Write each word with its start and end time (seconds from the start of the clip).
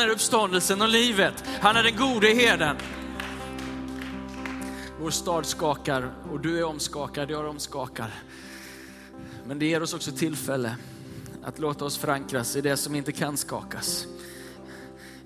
är 0.00 0.08
uppståndelsen 0.08 0.82
och 0.82 0.88
livet. 0.88 1.44
Han 1.60 1.76
är 1.76 1.82
den 1.82 1.96
gode 1.96 2.28
herden. 2.28 2.76
Vår 5.00 5.10
stad 5.10 5.46
skakar 5.46 6.12
och 6.32 6.40
du 6.40 6.58
är 6.58 6.64
omskakad, 6.64 7.30
jag 7.30 7.40
är 7.40 7.48
omskakad. 7.48 8.10
Men 9.46 9.58
det 9.58 9.66
ger 9.66 9.82
oss 9.82 9.94
också 9.94 10.12
tillfälle 10.12 10.76
att 11.42 11.58
låta 11.58 11.84
oss 11.84 11.98
förankras 11.98 12.56
i 12.56 12.60
det 12.60 12.76
som 12.76 12.94
inte 12.94 13.12
kan 13.12 13.36
skakas. 13.36 14.06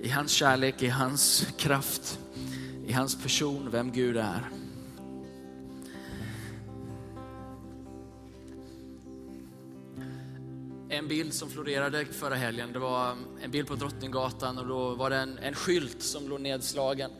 I 0.00 0.08
hans 0.08 0.30
kärlek, 0.30 0.82
i 0.82 0.88
hans 0.88 1.46
kraft, 1.56 2.18
i 2.86 2.92
hans 2.92 3.22
person, 3.22 3.68
vem 3.70 3.92
Gud 3.92 4.16
är. 4.16 4.61
En 10.92 11.08
bild 11.08 11.34
som 11.34 11.50
florerade 11.50 12.04
förra 12.04 12.34
helgen, 12.34 12.72
det 12.72 12.78
var 12.78 13.16
en 13.42 13.50
bild 13.50 13.68
på 13.68 13.74
Drottninggatan 13.74 14.58
och 14.58 14.66
då 14.66 14.94
var 14.94 15.10
det 15.10 15.16
en, 15.16 15.38
en 15.38 15.54
skylt 15.54 16.02
som 16.02 16.28
låg 16.28 16.40
nedslagen. 16.40 17.10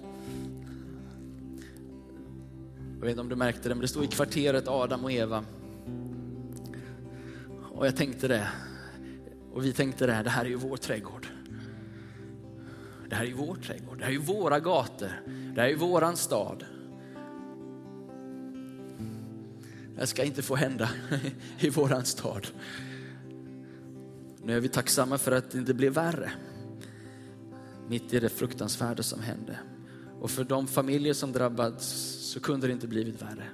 Jag 2.95 3.01
vet 3.01 3.11
inte 3.11 3.21
om 3.21 3.29
du 3.29 3.37
märkte 3.37 3.69
det, 3.69 3.75
men 3.75 3.83
det 3.83 3.89
stod 3.89 4.05
i 4.05 4.07
kvarteret 4.07 4.69
Adam 4.69 5.05
och 5.05 5.13
Eva. 5.13 5.45
Och 7.75 7.87
jag 7.87 7.97
tänkte 7.97 8.29
det, 8.29 8.49
och 9.53 9.65
vi 9.65 9.73
tänkte 9.73 10.07
det, 10.07 10.23
det 10.23 10.31
här 10.31 10.45
är 10.45 10.49
ju 10.49 10.57
vår 10.57 10.77
trädgård. 10.77 11.27
Det 13.09 13.17
här 13.17 13.23
är 13.23 13.29
ju 13.29 13.35
vår 13.35 13.55
trädgård, 13.55 13.99
det 13.99 14.05
här 14.05 14.11
är 14.11 14.15
ju 14.15 14.21
våra 14.21 14.61
gator, 14.61 15.11
det 15.27 15.61
här 15.61 15.69
är 15.69 15.73
ju 15.73 15.77
våran 15.77 16.17
stad. 16.17 16.65
Det 19.97 20.07
ska 20.07 20.25
inte 20.25 20.43
få 20.43 20.57
hända 20.57 20.89
i 21.59 21.71
våran 21.71 22.05
stad. 22.05 22.47
Nu 24.45 24.57
är 24.57 24.61
vi 24.61 24.69
tacksamma 24.69 25.19
för 25.19 25.33
att 25.33 25.51
det 25.51 25.59
inte 25.59 25.75
blev 25.75 25.93
värre. 25.93 26.33
Mitt 27.89 28.15
i 28.15 28.21
det 28.21 28.29
fruktansvärda 28.29 29.03
som 29.03 29.21
hände. 29.21 29.59
Och 30.21 30.31
för 30.31 30.45
de 30.45 30.67
familjer 30.67 31.15
som 31.15 31.33
drabbats 31.33 31.87
så 32.33 32.41
kunde 32.41 32.67
det 32.67 32.73
inte 32.73 32.89
blivit 32.89 33.23
värre. 33.23 33.45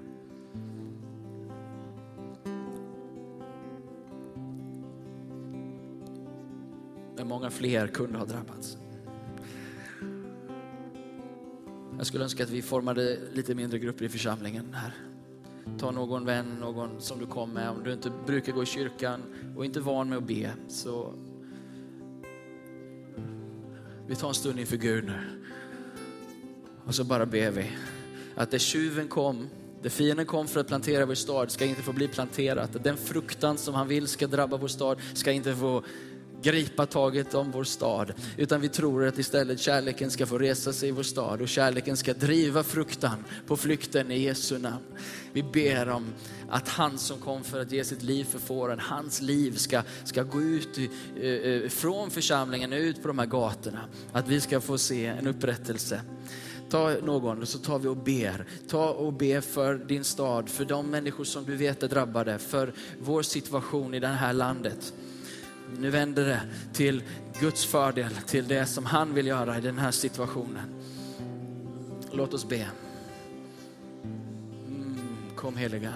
Men 7.16 7.28
många 7.28 7.50
fler 7.50 7.86
kunde 7.86 8.18
ha 8.18 8.24
drabbats. 8.24 8.78
Jag 11.96 12.06
skulle 12.06 12.24
önska 12.24 12.44
att 12.44 12.50
vi 12.50 12.62
formade 12.62 13.18
lite 13.32 13.54
mindre 13.54 13.78
grupper 13.78 14.04
i 14.04 14.08
församlingen 14.08 14.74
här. 14.74 14.94
Ta 15.78 15.90
någon 15.90 16.24
vän, 16.24 16.56
någon 16.60 17.00
som 17.00 17.18
du 17.18 17.26
kom 17.26 17.50
med. 17.50 17.70
Om 17.70 17.84
du 17.84 17.92
inte 17.92 18.12
brukar 18.26 18.52
gå 18.52 18.62
i 18.62 18.66
kyrkan 18.66 19.22
och 19.56 19.64
inte 19.64 19.78
är 19.78 19.82
van 19.82 20.08
med 20.08 20.18
att 20.18 20.24
be, 20.24 20.50
så 20.68 21.14
vi 24.06 24.16
tar 24.16 24.28
en 24.28 24.34
stund 24.34 24.60
inför 24.60 24.76
Gud 24.76 25.04
nu. 25.04 25.20
Och 26.84 26.94
så 26.94 27.04
bara 27.04 27.26
ber 27.26 27.50
vi 27.50 27.70
att 28.34 28.50
det 28.50 28.58
tjuven 28.58 29.08
kom, 29.08 29.48
det 29.82 29.90
fienden 29.90 30.26
kom 30.26 30.48
för 30.48 30.60
att 30.60 30.66
plantera 30.68 31.06
vår 31.06 31.14
stad 31.14 31.50
ska 31.50 31.64
inte 31.64 31.82
få 31.82 31.92
bli 31.92 32.08
planterat. 32.08 32.84
Den 32.84 32.96
fruktan 32.96 33.58
som 33.58 33.74
han 33.74 33.88
vill 33.88 34.06
ska 34.06 34.26
drabba 34.26 34.56
vår 34.56 34.68
stad 34.68 34.98
ska 35.14 35.32
inte 35.32 35.54
få 35.54 35.82
gripa 36.42 36.86
taget 36.86 37.34
om 37.34 37.50
vår 37.50 37.64
stad. 37.64 38.12
Utan 38.36 38.60
vi 38.60 38.68
tror 38.68 39.06
att 39.06 39.18
istället 39.18 39.60
kärleken 39.60 40.10
ska 40.10 40.26
få 40.26 40.38
resa 40.38 40.72
sig 40.72 40.88
i 40.88 40.92
vår 40.92 41.02
stad 41.02 41.42
och 41.42 41.48
kärleken 41.48 41.96
ska 41.96 42.14
driva 42.14 42.62
fruktan 42.62 43.24
på 43.46 43.56
flykten 43.56 44.10
i 44.10 44.18
Jesu 44.18 44.58
namn. 44.58 44.84
Vi 45.32 45.42
ber 45.42 45.88
om 45.88 46.04
att 46.50 46.68
han 46.68 46.98
som 46.98 47.18
kom 47.18 47.44
för 47.44 47.60
att 47.60 47.72
ge 47.72 47.84
sitt 47.84 48.02
liv 48.02 48.24
för 48.24 48.38
fåren, 48.38 48.80
hans 48.80 49.20
liv 49.20 49.56
ska, 49.56 49.82
ska 50.04 50.22
gå 50.22 50.42
ut 50.42 50.78
i, 50.78 50.90
eh, 51.20 51.52
eh, 51.52 51.68
från 51.68 52.10
församlingen 52.10 52.72
ut 52.72 53.02
på 53.02 53.08
de 53.08 53.18
här 53.18 53.26
gatorna. 53.26 53.80
Att 54.12 54.28
vi 54.28 54.40
ska 54.40 54.60
få 54.60 54.78
se 54.78 55.06
en 55.06 55.26
upprättelse. 55.26 56.00
Ta 56.70 56.94
någon 57.02 57.42
och 57.42 57.48
så 57.48 57.58
tar 57.58 57.78
vi 57.78 57.88
och 57.88 57.96
ber. 57.96 58.44
Ta 58.68 58.90
och 58.90 59.12
be 59.12 59.40
för 59.40 59.74
din 59.74 60.04
stad, 60.04 60.48
för 60.48 60.64
de 60.64 60.86
människor 60.86 61.24
som 61.24 61.44
du 61.44 61.56
vet 61.56 61.82
är 61.82 61.88
drabbade, 61.88 62.38
för 62.38 62.72
vår 63.00 63.22
situation 63.22 63.94
i 63.94 64.00
det 64.00 64.06
här 64.06 64.32
landet. 64.32 64.92
Nu 65.76 65.90
vänder 65.90 66.24
det 66.24 66.40
till 66.72 67.02
Guds 67.40 67.66
fördel, 67.66 68.10
till 68.26 68.48
det 68.48 68.66
som 68.66 68.86
han 68.86 69.14
vill 69.14 69.26
göra 69.26 69.58
i 69.58 69.60
den 69.60 69.78
här 69.78 69.90
situationen. 69.90 70.74
Låt 72.12 72.34
oss 72.34 72.48
be. 72.48 72.66
Mm, 74.04 74.98
kom 75.36 75.56
helige 75.56 75.92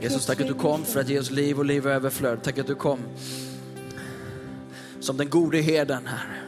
Jesus, 0.00 0.26
tack 0.26 0.40
att 0.40 0.46
du 0.46 0.54
kom 0.54 0.84
för 0.84 1.00
att 1.00 1.08
ge 1.08 1.18
oss 1.18 1.30
liv 1.30 1.58
och 1.58 1.64
liv 1.64 1.86
och 1.86 1.92
överflöd. 1.92 2.42
Tack 2.42 2.58
att 2.58 2.66
du 2.66 2.74
kom 2.74 2.98
som 5.00 5.16
den 5.16 5.30
gode 5.30 5.60
herden 5.60 6.06
här. 6.06 6.42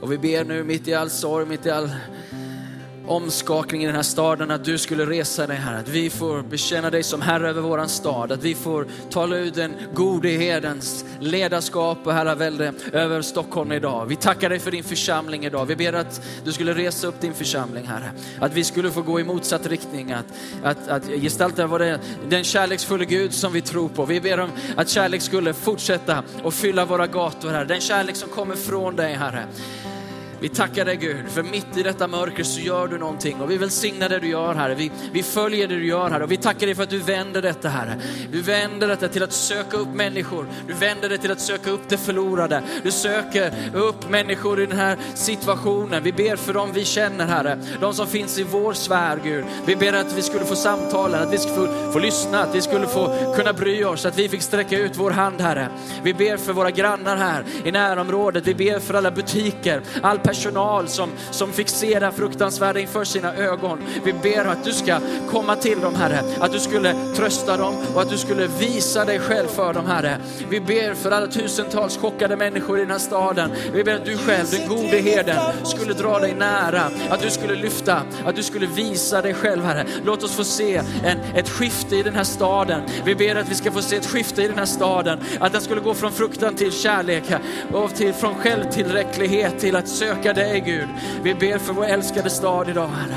Och 0.00 0.12
vi 0.12 0.18
ber 0.18 0.44
nu 0.44 0.64
mitt 0.64 0.88
i 0.88 0.94
all 0.94 1.10
sorg, 1.10 1.46
mitt 1.46 1.66
i 1.66 1.70
all 1.70 1.90
omskakning 3.10 3.82
i 3.82 3.86
den 3.86 3.94
här 3.94 4.02
staden, 4.02 4.50
att 4.50 4.64
du 4.64 4.78
skulle 4.78 5.06
resa 5.06 5.46
dig 5.46 5.56
här. 5.56 5.78
Att 5.78 5.88
vi 5.88 6.10
får 6.10 6.42
bekänna 6.42 6.90
dig 6.90 7.02
som 7.02 7.22
Herre 7.22 7.48
över 7.48 7.62
våran 7.62 7.88
stad. 7.88 8.32
Att 8.32 8.42
vi 8.42 8.54
får 8.54 8.86
tala 9.10 9.36
ut 9.36 9.54
den 9.54 9.74
gode 9.94 10.28
herdens 10.28 11.04
ledarskap 11.20 11.98
och 12.04 12.12
herravälde 12.12 12.72
över 12.92 13.22
Stockholm 13.22 13.72
idag. 13.72 14.06
Vi 14.06 14.16
tackar 14.16 14.50
dig 14.50 14.58
för 14.58 14.70
din 14.70 14.84
församling 14.84 15.44
idag. 15.44 15.66
Vi 15.66 15.76
ber 15.76 15.92
att 15.92 16.22
du 16.44 16.52
skulle 16.52 16.74
resa 16.74 17.06
upp 17.06 17.20
din 17.20 17.34
församling 17.34 17.86
Herre. 17.86 18.12
Att 18.40 18.54
vi 18.54 18.64
skulle 18.64 18.90
få 18.90 19.02
gå 19.02 19.20
i 19.20 19.24
motsatt 19.24 19.66
riktning. 19.66 20.12
Att, 20.12 20.26
att, 20.62 20.88
att 20.88 21.06
gestalta 21.06 21.66
vad 21.66 21.80
det, 21.80 22.00
den 22.28 22.44
kärleksfulla 22.44 23.04
Gud 23.04 23.34
som 23.34 23.52
vi 23.52 23.60
tror 23.60 23.88
på. 23.88 24.04
Vi 24.04 24.20
ber 24.20 24.40
om 24.40 24.50
att 24.76 24.88
kärlek 24.88 25.22
skulle 25.22 25.52
fortsätta 25.52 26.22
och 26.42 26.54
fylla 26.54 26.84
våra 26.84 27.06
gator 27.06 27.50
Herre. 27.50 27.64
Den 27.64 27.80
kärlek 27.80 28.16
som 28.16 28.28
kommer 28.28 28.56
från 28.56 28.96
dig 28.96 29.14
Herre. 29.14 29.46
Vi 30.40 30.48
tackar 30.48 30.84
dig 30.84 30.96
Gud, 30.96 31.28
för 31.28 31.42
mitt 31.42 31.76
i 31.76 31.82
detta 31.82 32.06
mörker 32.06 32.44
så 32.44 32.60
gör 32.60 32.88
du 32.88 32.98
någonting 32.98 33.40
och 33.40 33.50
vi 33.50 33.56
välsignar 33.56 34.08
det 34.08 34.18
du 34.18 34.28
gör 34.28 34.54
Herre. 34.54 34.74
Vi, 34.74 34.90
vi 35.12 35.22
följer 35.22 35.68
det 35.68 35.74
du 35.74 35.86
gör 35.86 36.10
Herre 36.10 36.24
och 36.24 36.32
vi 36.32 36.36
tackar 36.36 36.66
dig 36.66 36.74
för 36.74 36.82
att 36.82 36.90
du 36.90 36.98
vänder 36.98 37.42
detta 37.42 37.68
Herre. 37.68 38.00
Du 38.32 38.42
vänder 38.42 38.88
detta 38.88 39.08
till 39.08 39.22
att 39.22 39.32
söka 39.32 39.76
upp 39.76 39.88
människor. 39.94 40.46
Du 40.66 40.74
vänder 40.74 41.08
det 41.08 41.18
till 41.18 41.30
att 41.30 41.40
söka 41.40 41.70
upp 41.70 41.80
det 41.88 41.96
förlorade. 41.96 42.62
Du 42.82 42.90
söker 42.90 43.52
upp 43.74 44.10
människor 44.10 44.60
i 44.62 44.66
den 44.66 44.78
här 44.78 44.98
situationen. 45.14 46.02
Vi 46.02 46.12
ber 46.12 46.36
för 46.36 46.54
dem 46.54 46.70
vi 46.74 46.84
känner 46.84 47.26
Herre, 47.26 47.58
de 47.80 47.94
som 47.94 48.06
finns 48.06 48.38
i 48.38 48.42
vår 48.42 48.72
sfär 48.72 49.20
Gud. 49.24 49.44
Vi 49.66 49.76
ber 49.76 49.92
att 49.92 50.16
vi 50.16 50.22
skulle 50.22 50.44
få 50.44 50.56
samtala, 50.56 51.18
att 51.18 51.32
vi 51.32 51.38
skulle 51.38 51.66
få, 51.66 51.92
få 51.92 51.98
lyssna, 51.98 52.42
att 52.42 52.54
vi 52.54 52.60
skulle 52.60 52.86
få 52.86 53.34
kunna 53.36 53.52
bry 53.52 53.84
oss, 53.84 54.06
att 54.06 54.18
vi 54.18 54.28
fick 54.28 54.42
sträcka 54.42 54.78
ut 54.78 54.92
vår 54.96 55.10
hand 55.10 55.40
Herre. 55.40 55.68
Vi 56.02 56.14
ber 56.14 56.36
för 56.36 56.52
våra 56.52 56.70
grannar 56.70 57.16
här 57.16 57.44
i 57.64 57.72
närområdet. 57.72 58.46
Vi 58.46 58.54
ber 58.54 58.78
för 58.78 58.94
alla 58.94 59.10
butiker, 59.10 59.82
all 60.02 60.18
personal 60.30 60.88
som, 60.88 61.10
som 61.30 61.52
fick 61.52 61.68
se 61.68 61.98
det 61.98 62.04
här 62.04 62.12
fruktansvärda 62.12 62.80
inför 62.80 63.04
sina 63.04 63.34
ögon. 63.34 63.78
Vi 64.04 64.12
ber 64.12 64.44
att 64.44 64.64
du 64.64 64.72
ska 64.72 64.98
komma 65.30 65.56
till 65.56 65.80
dem 65.80 65.94
Herre, 65.94 66.22
att 66.40 66.52
du 66.52 66.60
skulle 66.60 66.94
trösta 67.16 67.56
dem 67.56 67.74
och 67.94 68.02
att 68.02 68.10
du 68.10 68.18
skulle 68.18 68.46
visa 68.46 69.04
dig 69.04 69.18
själv 69.18 69.48
för 69.48 69.74
dem 69.74 69.86
Herre. 69.86 70.16
Vi 70.48 70.60
ber 70.60 70.94
för 70.94 71.10
alla 71.10 71.26
tusentals 71.26 71.96
chockade 71.96 72.36
människor 72.36 72.78
i 72.78 72.80
den 72.80 72.90
här 72.90 72.98
staden. 72.98 73.50
Vi 73.72 73.84
ber 73.84 73.94
att 73.94 74.04
du 74.04 74.16
själv, 74.18 74.46
den 74.50 74.68
gode 74.68 74.98
herden, 74.98 75.36
skulle 75.64 75.94
dra 75.94 76.18
dig 76.18 76.34
nära, 76.34 76.82
att 77.10 77.20
du 77.20 77.30
skulle 77.30 77.54
lyfta, 77.54 78.02
att 78.24 78.36
du 78.36 78.42
skulle 78.42 78.66
visa 78.66 79.22
dig 79.22 79.34
själv 79.34 79.64
Herre. 79.64 79.86
Låt 80.04 80.22
oss 80.22 80.32
få 80.32 80.44
se 80.44 80.76
en, 81.04 81.18
ett 81.34 81.48
skifte 81.48 81.96
i 81.96 82.02
den 82.02 82.14
här 82.14 82.24
staden. 82.24 82.82
Vi 83.04 83.14
ber 83.14 83.36
att 83.36 83.48
vi 83.48 83.54
ska 83.54 83.72
få 83.72 83.82
se 83.82 83.96
ett 83.96 84.06
skifte 84.06 84.42
i 84.42 84.48
den 84.48 84.58
här 84.58 84.66
staden, 84.66 85.18
att 85.40 85.52
den 85.52 85.60
skulle 85.60 85.80
gå 85.80 85.94
från 85.94 86.12
fruktan 86.12 86.54
till 86.54 86.72
kärlek 86.72 87.24
och 87.72 87.94
till, 87.94 88.12
från 88.12 88.34
självtillräcklighet 88.34 89.58
till 89.58 89.76
att 89.76 89.88
söka 89.88 90.19
tackar 90.20 90.34
dig 90.34 90.60
Gud. 90.60 90.88
Vi 91.22 91.34
ber 91.34 91.58
för 91.58 91.72
vår 91.72 91.84
älskade 91.84 92.30
stad 92.30 92.68
idag 92.68 92.88
Herre. 92.88 93.16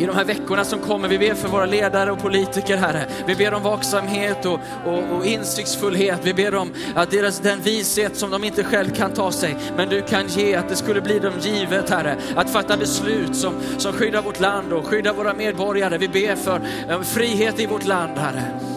I 0.00 0.06
de 0.06 0.16
här 0.16 0.24
veckorna 0.24 0.64
som 0.64 0.78
kommer, 0.78 1.08
vi 1.08 1.18
ber 1.18 1.34
för 1.34 1.48
våra 1.48 1.66
ledare 1.66 2.12
och 2.12 2.18
politiker 2.18 2.76
Herre. 2.76 3.06
Vi 3.26 3.34
ber 3.34 3.54
om 3.54 3.62
vaksamhet 3.62 4.46
och, 4.46 4.60
och, 4.86 5.16
och 5.16 5.26
insiktsfullhet. 5.26 6.20
Vi 6.22 6.34
ber 6.34 6.54
om 6.54 6.72
att 6.94 7.10
deras, 7.10 7.40
den 7.40 7.60
vishet 7.60 8.16
som 8.16 8.30
de 8.30 8.44
inte 8.44 8.64
själv 8.64 8.90
kan 8.90 9.12
ta 9.12 9.32
sig, 9.32 9.56
men 9.76 9.88
du 9.88 10.02
kan 10.02 10.28
ge, 10.28 10.54
att 10.54 10.68
det 10.68 10.76
skulle 10.76 11.00
bli 11.00 11.18
dem 11.18 11.32
givet 11.40 11.90
Herre. 11.90 12.16
Att 12.36 12.50
fatta 12.50 12.76
beslut 12.76 13.36
som, 13.36 13.54
som 13.78 13.92
skyddar 13.92 14.22
vårt 14.22 14.40
land 14.40 14.72
och 14.72 14.86
skyddar 14.86 15.12
våra 15.12 15.34
medborgare. 15.34 15.98
Vi 15.98 16.08
ber 16.08 16.36
för 16.36 16.60
eh, 16.88 17.02
frihet 17.02 17.60
i 17.60 17.66
vårt 17.66 17.86
land 17.86 18.18
Herre. 18.18 18.73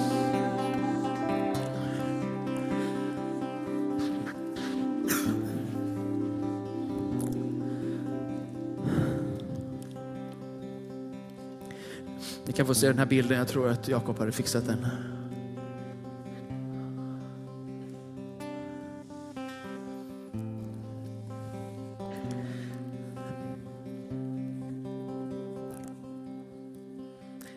Kan 12.58 12.66
få 12.66 12.76
se 12.76 12.88
den 12.88 13.00
här 13.00 13.06
bilden, 13.06 13.38
jag 13.38 13.48
tror 13.48 13.70
att 13.70 13.88
Jakob 13.88 14.20
hade 14.20 14.32
fixat 14.32 14.66
den. 14.66 14.88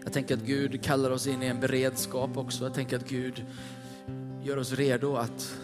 Jag 0.05 0.12
tänker 0.12 0.35
att 0.35 0.43
Gud 0.43 0.82
kallar 0.82 1.11
oss 1.11 1.26
in 1.26 1.43
i 1.43 1.47
en 1.47 1.61
beredskap 1.61 2.37
också. 2.37 2.64
Jag 2.64 2.75
tänker 2.75 2.97
att 2.97 3.08
Gud 3.08 3.47
gör 4.43 4.56
oss 4.56 4.73
redo 4.73 5.17
att 5.17 5.55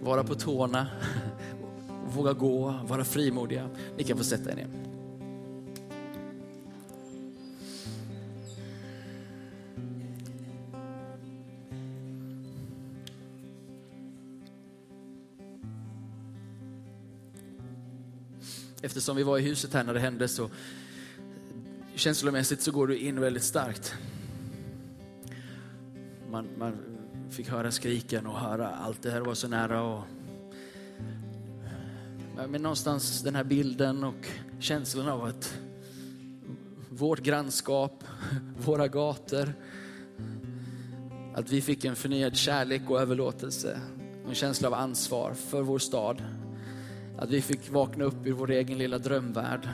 vara 0.00 0.24
på 0.24 0.34
tårna, 0.34 0.86
våga 2.06 2.32
gå, 2.32 2.74
vara 2.88 3.04
frimodiga. 3.04 3.68
Ni 3.96 4.04
kan 4.04 4.18
få 4.18 4.24
sätta 4.24 4.52
er 4.52 4.56
ner. 4.56 4.93
Eftersom 18.84 19.16
vi 19.16 19.22
var 19.22 19.38
i 19.38 19.42
huset 19.42 19.74
här 19.74 19.84
när 19.84 19.94
det 19.94 20.00
hände 20.00 20.28
så 20.28 20.50
känslomässigt 21.94 22.60
så 22.60 22.72
går 22.72 22.86
du 22.86 22.98
in 22.98 23.20
väldigt 23.20 23.42
starkt. 23.42 23.94
Man, 26.30 26.48
man 26.58 26.78
fick 27.30 27.48
höra 27.48 27.70
skriken 27.70 28.26
och 28.26 28.38
höra 28.38 28.68
allt 28.68 29.02
det 29.02 29.10
här 29.10 29.20
var 29.20 29.34
så 29.34 29.48
nära. 29.48 29.82
Och, 29.82 30.04
men 32.48 32.62
någonstans 32.62 33.22
den 33.22 33.34
här 33.34 33.44
bilden 33.44 34.04
och 34.04 34.28
känslan 34.58 35.08
av 35.08 35.24
att 35.24 35.58
vårt 36.90 37.20
grannskap, 37.20 38.04
våra 38.64 38.88
gator, 38.88 39.54
att 41.34 41.50
vi 41.50 41.62
fick 41.62 41.84
en 41.84 41.96
förnyad 41.96 42.36
kärlek 42.36 42.82
och 42.90 43.00
överlåtelse 43.00 43.80
en 44.28 44.34
känsla 44.34 44.68
av 44.68 44.74
ansvar 44.74 45.34
för 45.34 45.62
vår 45.62 45.78
stad. 45.78 46.22
Att 47.16 47.30
vi 47.30 47.42
fick 47.42 47.70
vakna 47.70 48.04
upp 48.04 48.26
ur 48.26 48.32
vår 48.32 48.50
egen 48.50 48.78
lilla 48.78 48.98
drömvärld. 48.98 49.68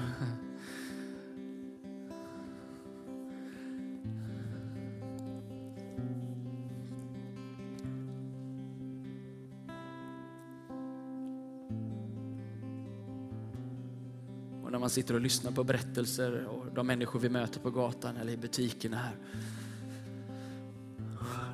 Och 14.63 14.73
när 14.73 14.79
man 14.79 14.91
sitter 14.91 15.15
och 15.15 15.21
lyssnar 15.21 15.53
på 15.53 15.65
berättelser 15.65 16.45
och 16.47 16.67
de 16.75 16.87
människor 16.87 17.21
vi 17.21 17.29
möter 17.29 17.61
på 17.61 17.71
gatan 17.71 18.17
eller 18.17 18.33
i 18.33 18.37
butikerna 18.37 18.97
här. 18.97 19.17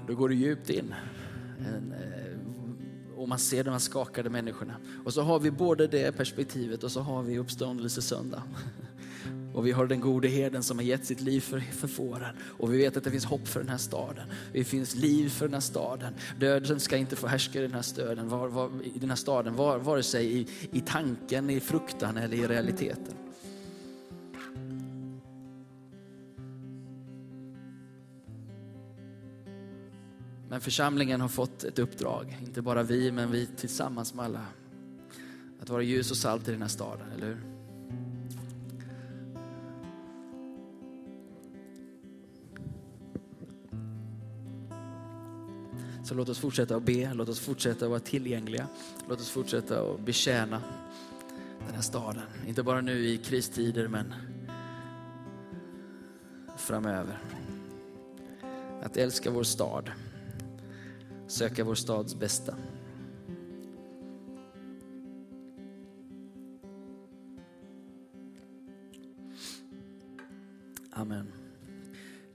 Då 0.06 0.14
går 0.14 0.28
det 0.28 0.34
djupt 0.34 0.70
in. 0.70 0.94
En, 1.58 1.92
eh, 1.92 2.35
och 3.16 3.28
man 3.28 3.38
ser 3.38 3.64
de 3.64 3.70
här 3.70 3.78
skakade 3.78 4.30
människorna. 4.30 4.76
Och 5.04 5.14
så 5.14 5.22
har 5.22 5.40
vi 5.40 5.50
både 5.50 5.86
det 5.86 6.16
perspektivet 6.16 6.84
och 6.84 6.92
så 6.92 7.00
har 7.00 7.22
vi 7.22 7.38
uppståndelse 7.38 8.02
söndag. 8.02 8.42
Och 9.54 9.66
vi 9.66 9.72
har 9.72 9.86
den 9.86 10.00
gode 10.00 10.28
herden 10.28 10.62
som 10.62 10.78
har 10.78 10.84
gett 10.84 11.04
sitt 11.04 11.20
liv 11.20 11.40
för, 11.40 11.60
för 11.60 11.88
fåren. 11.88 12.36
Och 12.58 12.72
vi 12.72 12.78
vet 12.78 12.96
att 12.96 13.04
det 13.04 13.10
finns 13.10 13.24
hopp 13.24 13.48
för 13.48 13.60
den 13.60 13.68
här 13.68 13.78
staden. 13.78 14.28
Det 14.52 14.64
finns 14.64 14.94
liv 14.94 15.28
för 15.28 15.46
den 15.46 15.54
här 15.54 15.60
staden. 15.60 16.14
Döden 16.38 16.80
ska 16.80 16.96
inte 16.96 17.16
få 17.16 17.26
härska 17.26 17.58
i 17.58 17.62
den 17.62 17.74
här, 17.74 17.82
stöden, 17.82 18.28
var, 18.28 18.48
var, 18.48 18.70
i 18.94 18.98
den 18.98 19.08
här 19.08 19.16
staden, 19.16 19.56
var, 19.56 19.78
vare 19.78 20.02
sig 20.02 20.40
i, 20.40 20.46
i 20.72 20.80
tanken, 20.80 21.50
i 21.50 21.60
fruktan 21.60 22.16
eller 22.16 22.36
i 22.36 22.46
realiteten. 22.46 23.25
Men 30.48 30.60
församlingen 30.60 31.20
har 31.20 31.28
fått 31.28 31.64
ett 31.64 31.78
uppdrag, 31.78 32.38
inte 32.42 32.62
bara 32.62 32.82
vi, 32.82 33.12
men 33.12 33.30
vi 33.30 33.46
tillsammans 33.46 34.14
med 34.14 34.24
alla. 34.24 34.46
Att 35.60 35.68
vara 35.68 35.82
ljus 35.82 36.10
och 36.10 36.16
salt 36.16 36.48
i 36.48 36.50
den 36.50 36.62
här 36.62 36.68
staden, 36.68 37.12
eller 37.12 37.26
hur? 37.26 37.56
Så 46.04 46.14
låt 46.14 46.28
oss 46.28 46.38
fortsätta 46.38 46.76
att 46.76 46.82
be, 46.82 47.14
låt 47.14 47.28
oss 47.28 47.40
fortsätta 47.40 47.84
att 47.84 47.90
vara 47.90 48.00
tillgängliga. 48.00 48.66
Låt 49.08 49.20
oss 49.20 49.30
fortsätta 49.30 49.80
att 49.80 50.00
betjäna 50.00 50.62
den 51.66 51.74
här 51.74 51.82
staden. 51.82 52.22
Inte 52.46 52.62
bara 52.62 52.80
nu 52.80 53.06
i 53.06 53.18
kristider, 53.18 53.88
men 53.88 54.14
framöver. 56.56 57.18
Att 58.82 58.96
älska 58.96 59.30
vår 59.30 59.42
stad 59.42 59.90
söka 61.26 61.64
vår 61.64 61.74
stads 61.74 62.14
bästa. 62.14 62.54
Amen. 70.90 71.32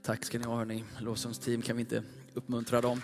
Tack 0.02 0.24
ska 0.24 0.38
ni 0.38 0.44
ha 0.44 0.56
hörni. 0.56 0.84
Lovsångsteam, 0.98 1.62
kan 1.62 1.76
vi 1.76 1.80
inte 1.80 2.02
uppmuntra 2.34 2.80
dem? 2.80 3.02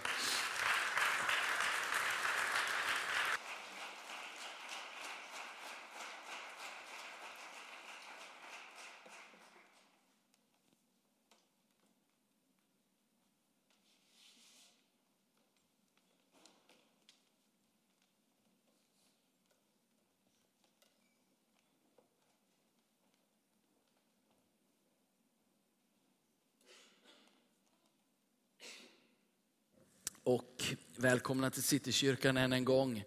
Och 30.59 30.75
välkomna 30.97 31.51
till 31.51 31.63
Citykyrkan 31.63 32.37
än 32.37 32.53
en 32.53 32.65
gång. 32.65 33.05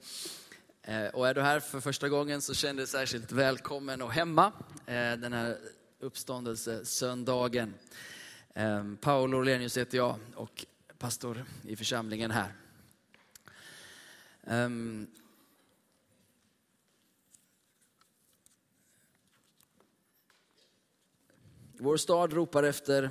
Eh, 0.81 1.05
och 1.05 1.27
är 1.27 1.33
du 1.33 1.41
här 1.41 1.59
för 1.59 1.79
första 1.79 2.09
gången 2.09 2.41
så 2.41 2.53
känn 2.53 2.75
dig 2.75 2.87
särskilt 2.87 3.31
välkommen 3.31 4.01
och 4.01 4.11
hemma 4.11 4.51
eh, 4.85 5.13
den 5.13 5.33
här 5.33 5.57
uppståndelsesöndagen. 5.99 7.73
Eh, 8.53 8.83
Paolo 9.01 9.37
Orlenius 9.37 9.77
heter 9.77 9.97
jag 9.97 10.15
och 10.35 10.65
pastor 10.97 11.45
i 11.63 11.75
församlingen 11.75 12.31
här. 12.31 12.53
Eh, 14.43 14.69
vår 21.77 21.97
stad 21.97 22.33
ropar 22.33 22.63
efter 22.63 23.09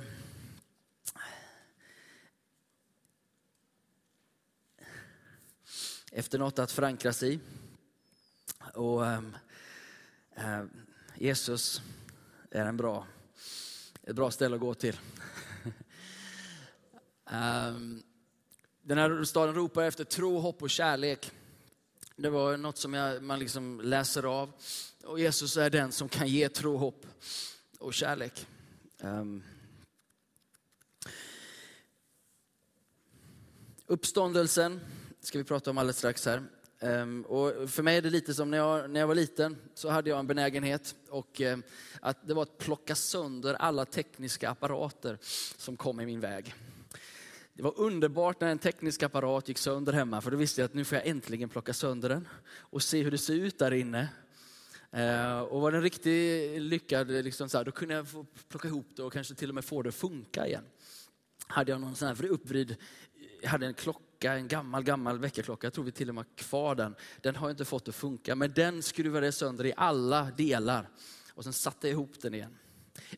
efter 6.11 6.39
något 6.39 6.59
att 6.59 6.71
förankras 6.71 7.23
i. 7.23 7.39
Och 8.73 9.07
ehm, 9.07 9.35
eh, 10.35 10.63
Jesus 11.15 11.81
är 12.51 12.65
en 12.65 12.77
bra, 12.77 13.07
ett 14.03 14.15
bra 14.15 14.31
ställe 14.31 14.55
att 14.55 14.61
gå 14.61 14.73
till. 14.73 14.99
Ehm, 17.25 18.03
den 18.81 18.97
här 18.97 19.23
staden 19.23 19.55
ropar 19.55 19.83
efter 19.83 20.03
tro, 20.03 20.39
hopp 20.39 20.61
och 20.61 20.69
kärlek. 20.69 21.31
Det 22.15 22.29
var 22.29 22.57
något 22.57 22.77
som 22.77 22.93
jag, 22.93 23.23
man 23.23 23.39
liksom 23.39 23.81
läser 23.83 24.23
av. 24.23 24.51
Och 25.03 25.19
Jesus 25.19 25.57
är 25.57 25.69
den 25.69 25.91
som 25.91 26.09
kan 26.09 26.27
ge 26.27 26.49
tro, 26.49 26.77
hopp 26.77 27.05
och 27.79 27.93
kärlek. 27.93 28.47
Um, 28.99 29.43
uppståndelsen 33.85 34.79
ska 35.21 35.37
vi 35.37 35.43
prata 35.43 35.69
om 35.69 35.77
alldeles 35.77 35.97
strax 35.97 36.25
här. 36.25 36.43
Ehm, 36.79 37.21
och 37.21 37.69
för 37.69 37.83
mig 37.83 37.97
är 37.97 38.01
det 38.01 38.09
lite 38.09 38.33
som 38.33 38.51
när 38.51 38.57
jag, 38.57 38.89
när 38.89 38.99
jag 38.99 39.07
var 39.07 39.15
liten, 39.15 39.57
så 39.73 39.89
hade 39.89 40.09
jag 40.09 40.19
en 40.19 40.27
benägenhet 40.27 40.95
och 41.09 41.41
eh, 41.41 41.57
att 41.99 42.27
det 42.27 42.33
var 42.33 42.43
att 42.43 42.57
plocka 42.57 42.95
sönder 42.95 43.53
alla 43.53 43.85
tekniska 43.85 44.49
apparater 44.49 45.17
som 45.57 45.77
kom 45.77 45.99
i 45.99 46.05
min 46.05 46.19
väg. 46.19 46.53
Det 47.53 47.63
var 47.63 47.79
underbart 47.79 48.41
när 48.41 48.47
en 48.47 48.59
teknisk 48.59 49.03
apparat 49.03 49.47
gick 49.47 49.57
sönder 49.57 49.93
hemma, 49.93 50.21
för 50.21 50.31
då 50.31 50.37
visste 50.37 50.61
jag 50.61 50.65
att 50.65 50.73
nu 50.73 50.85
får 50.85 50.97
jag 50.97 51.07
äntligen 51.07 51.49
plocka 51.49 51.73
sönder 51.73 52.09
den 52.09 52.27
och 52.57 52.83
se 52.83 53.03
hur 53.03 53.11
det 53.11 53.17
ser 53.17 53.33
ut 53.33 53.59
där 53.59 53.73
inne. 53.73 54.09
Eh, 54.91 55.39
och 55.39 55.61
var 55.61 55.71
den 55.71 55.81
riktigt 55.81 56.61
lyckad, 56.61 57.11
liksom 57.11 57.49
så 57.49 57.57
här, 57.57 57.65
då 57.65 57.71
kunde 57.71 57.93
jag 57.93 58.07
få 58.07 58.25
plocka 58.49 58.67
ihop 58.67 58.87
det 58.95 59.03
och 59.03 59.13
kanske 59.13 59.35
till 59.35 59.49
och 59.49 59.55
med 59.55 59.65
få 59.65 59.81
det 59.81 59.89
att 59.89 59.95
funka 59.95 60.47
igen. 60.47 60.63
Hade 61.47 61.71
jag 61.71 61.81
någon 61.81 61.95
sån 61.95 62.07
här, 62.07 62.15
för 62.15 62.23
det 62.23 62.29
uppvrid, 62.29 62.75
jag 63.41 63.49
hade 63.49 63.65
en 63.65 63.73
klocka 63.73 64.10
klocka, 64.21 64.33
en 64.33 64.47
gammal, 64.47 64.83
gammal 64.83 65.19
väckarklocka. 65.19 65.67
Jag 65.67 65.73
tror 65.73 65.85
vi 65.85 65.91
till 65.91 66.09
och 66.09 66.15
med 66.15 66.25
har 66.25 66.43
kvar 66.43 66.75
den. 66.75 66.95
Den 67.21 67.35
har 67.35 67.47
jag 67.47 67.53
inte 67.53 67.65
fått 67.65 67.87
att 67.87 67.95
funka, 67.95 68.35
men 68.35 68.53
den 68.53 68.83
skruvade 68.83 69.27
jag 69.27 69.33
sönder 69.33 69.65
i 69.65 69.73
alla 69.77 70.31
delar. 70.37 70.89
Och 71.33 71.43
sen 71.43 71.53
satte 71.53 71.87
jag 71.87 71.93
ihop 71.93 72.21
den 72.21 72.33
igen. 72.33 72.57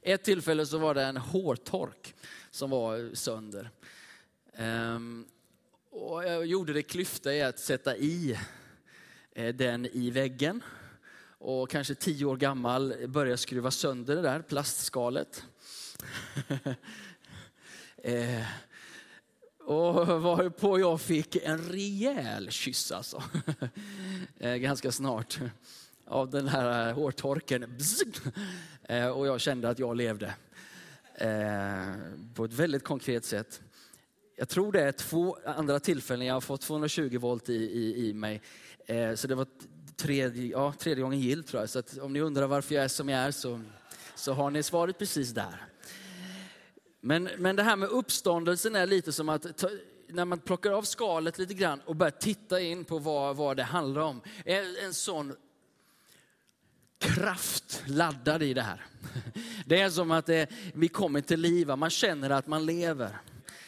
Ett 0.02 0.24
tillfälle 0.24 0.66
så 0.66 0.78
var 0.78 0.94
det 0.94 1.04
en 1.04 1.18
hårtork 1.18 2.16
som 2.52 2.70
var 2.70 3.16
sönder. 3.16 3.70
Um, 4.58 5.26
och 5.90 6.24
jag 6.24 6.46
gjorde 6.46 6.74
det 6.74 6.84
klyfta 6.84 7.34
i 7.34 7.42
att 7.42 7.60
sätta 7.60 7.98
i 7.98 8.40
eh, 9.36 9.56
den 9.56 9.86
i 9.86 10.12
väggen. 10.12 10.64
Och 11.40 11.70
kanske 11.70 11.96
tio 11.96 12.26
år 12.26 12.38
gammal 12.38 12.96
började 13.08 13.38
skruva 13.38 13.72
sönder 13.72 14.16
det 14.16 14.22
där 14.22 14.42
plastskalet. 14.42 15.44
eh, 17.98 18.46
och 19.65 20.08
varpå 20.22 20.79
jag 20.79 21.01
fick 21.01 21.36
en 21.36 21.58
rejäl 21.58 22.50
kyss 22.51 22.91
alltså. 22.91 23.24
Eh, 24.39 24.55
ganska 24.55 24.91
snart. 24.91 25.39
Av 26.08 26.29
den 26.29 26.48
här 26.48 26.89
eh, 26.89 26.96
hårtorken. 26.96 27.77
Eh, 28.84 29.08
och 29.08 29.27
jag 29.27 29.41
kände 29.41 29.70
att 29.70 29.79
jag 29.79 29.96
levde. 29.96 30.34
På 32.34 32.46
ett 32.46 32.53
väldigt 32.53 32.84
konkret 32.84 33.25
sätt. 33.25 33.62
Jag 34.36 34.50
tror 34.50 34.72
det 34.72 34.82
är 34.82 34.91
två 34.91 35.38
andra 35.46 35.79
tillfällen 35.79 36.27
jag 36.27 36.34
har 36.34 36.41
fått 36.41 36.62
220 36.62 37.17
volt 37.20 37.50
i, 37.50 37.53
i, 37.53 38.10
i 38.10 38.13
mig. 38.13 38.41
Så 39.15 39.27
det 39.27 39.36
var 39.36 39.48
tredje, 39.96 40.46
ja, 40.46 40.74
tredje 40.79 41.03
gången 41.03 41.20
gill 41.20 41.43
tror 41.43 41.62
jag. 41.62 41.70
Så 41.70 41.82
om 42.01 42.13
ni 42.13 42.22
undrar 42.22 42.48
varför 42.48 42.75
jag 42.75 42.84
är 42.84 42.88
som 42.88 43.10
jag 43.10 43.20
är 43.20 43.32
så, 43.32 43.62
så 44.15 44.34
har 44.34 44.50
ni 44.50 44.63
svaret 44.63 44.98
precis 45.00 45.32
där. 45.32 45.73
Men, 47.06 47.30
men 47.38 47.56
det 47.56 47.64
här 47.64 47.76
med 47.76 47.90
uppståndelsen 47.90 48.76
är 48.76 48.88
lite 48.88 49.14
som 49.14 49.30
att 49.30 49.58
ta, 49.58 49.70
när 50.08 50.26
man 50.26 50.40
plockar 50.40 50.72
av 50.72 50.84
skalet 50.84 51.38
lite 51.38 51.54
grann 51.54 51.82
och 51.86 51.96
börjar 51.96 52.12
titta 52.12 52.62
in 52.62 52.86
på 52.86 53.00
vad, 53.00 53.36
vad 53.36 53.58
det 53.58 53.64
handlar 53.64 54.02
om. 54.02 54.22
En, 54.46 54.76
en 54.84 54.94
sån 54.94 55.36
kraft 57.00 57.84
laddad 57.88 58.44
i 58.44 58.54
det 58.54 58.62
här. 58.62 58.86
Det 59.66 59.82
är 59.82 59.90
som 59.90 60.12
att 60.12 60.26
det, 60.26 60.50
vi 60.74 60.88
kommer 60.88 61.22
till 61.22 61.40
liv, 61.40 61.68
man 61.68 61.90
känner 61.90 62.30
att 62.30 62.48
man 62.48 62.66
lever. 62.66 63.18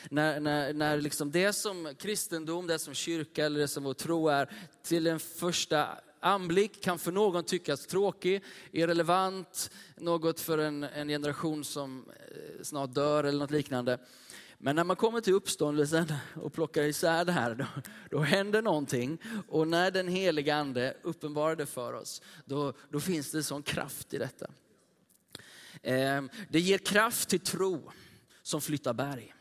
När, 0.09 0.39
när, 0.39 0.73
när 0.73 0.97
liksom 0.97 1.31
det 1.31 1.53
som 1.53 1.93
kristendom, 1.99 2.67
det 2.67 2.79
som 2.79 2.93
kyrka 2.93 3.45
eller 3.45 3.59
det 3.59 3.67
som 3.67 3.83
vår 3.83 3.93
tro 3.93 4.27
är, 4.27 4.49
till 4.83 5.07
en 5.07 5.19
första 5.19 5.87
anblick 6.19 6.83
kan 6.83 6.99
för 6.99 7.11
någon 7.11 7.43
tyckas 7.43 7.85
tråkig, 7.85 8.43
irrelevant, 8.71 9.71
något 9.95 10.39
för 10.39 10.57
en, 10.57 10.83
en 10.83 11.07
generation 11.07 11.63
som 11.63 12.05
eh, 12.09 12.63
snart 12.63 12.93
dör 12.93 13.23
eller 13.23 13.39
något 13.39 13.51
liknande. 13.51 13.97
Men 14.57 14.75
när 14.75 14.83
man 14.83 14.95
kommer 14.95 15.21
till 15.21 15.33
uppståndelsen 15.33 16.13
och 16.35 16.53
plockar 16.53 16.83
isär 16.83 17.25
det 17.25 17.31
här, 17.31 17.55
då, 17.55 17.65
då 18.09 18.19
händer 18.19 18.61
någonting. 18.61 19.17
Och 19.47 19.67
när 19.67 19.91
den 19.91 20.07
heliga 20.07 20.55
ande 20.55 20.97
uppenbarar 21.03 21.55
det 21.55 21.65
för 21.65 21.93
oss, 21.93 22.21
då, 22.45 22.73
då 22.89 22.99
finns 22.99 23.31
det 23.31 23.43
sån 23.43 23.63
kraft 23.63 24.13
i 24.13 24.17
detta. 24.17 24.47
Eh, 25.81 26.23
det 26.49 26.59
ger 26.59 26.77
kraft 26.77 27.29
till 27.29 27.39
tro 27.39 27.91
som 28.41 28.61
flyttar 28.61 28.93
berg. 28.93 29.35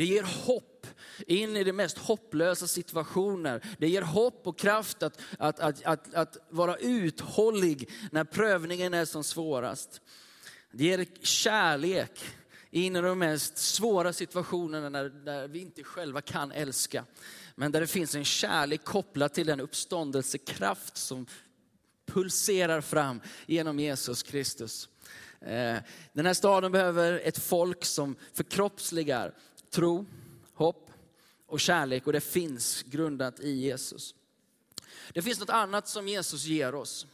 Det 0.00 0.06
ger 0.06 0.22
hopp 0.22 0.86
in 1.26 1.56
i 1.56 1.64
de 1.64 1.72
mest 1.72 1.98
hopplösa 1.98 2.66
situationer. 2.66 3.62
Det 3.78 3.88
ger 3.88 4.02
hopp 4.02 4.46
och 4.46 4.58
kraft 4.58 5.02
att, 5.02 5.20
att, 5.38 5.60
att, 5.60 5.84
att, 5.84 6.14
att 6.14 6.36
vara 6.48 6.76
uthållig 6.76 7.90
när 8.10 8.24
prövningen 8.24 8.94
är 8.94 9.04
som 9.04 9.24
svårast. 9.24 10.00
Det 10.72 10.84
ger 10.84 11.06
kärlek 11.22 12.20
in 12.70 12.96
i 12.96 13.00
de 13.00 13.18
mest 13.18 13.58
svåra 13.58 14.12
situationerna 14.12 14.88
när, 14.88 15.08
där 15.08 15.48
vi 15.48 15.58
inte 15.58 15.84
själva 15.84 16.20
kan 16.20 16.52
älska. 16.52 17.04
Men 17.54 17.72
där 17.72 17.80
det 17.80 17.86
finns 17.86 18.14
en 18.14 18.24
kärlek 18.24 18.84
kopplad 18.84 19.32
till 19.32 19.46
den 19.46 19.60
uppståndelsekraft 19.60 20.96
som 20.96 21.26
pulserar 22.06 22.80
fram 22.80 23.20
genom 23.46 23.80
Jesus 23.80 24.22
Kristus. 24.22 24.88
Eh, 25.40 25.76
den 26.12 26.26
här 26.26 26.34
staden 26.34 26.72
behöver 26.72 27.20
ett 27.24 27.38
folk 27.38 27.84
som 27.84 28.16
förkroppsligar 28.32 29.34
tro, 29.70 30.06
hopp 30.54 30.90
och 31.46 31.60
kärlek 31.60 32.06
och 32.06 32.12
det 32.12 32.20
finns 32.20 32.82
grundat 32.82 33.40
i 33.40 33.50
Jesus. 33.50 34.14
Det 35.12 35.22
finns 35.22 35.40
något 35.40 35.50
annat 35.50 35.88
som 35.88 36.08
Jesus 36.08 36.44
ger 36.44 36.74
oss. 36.74 37.06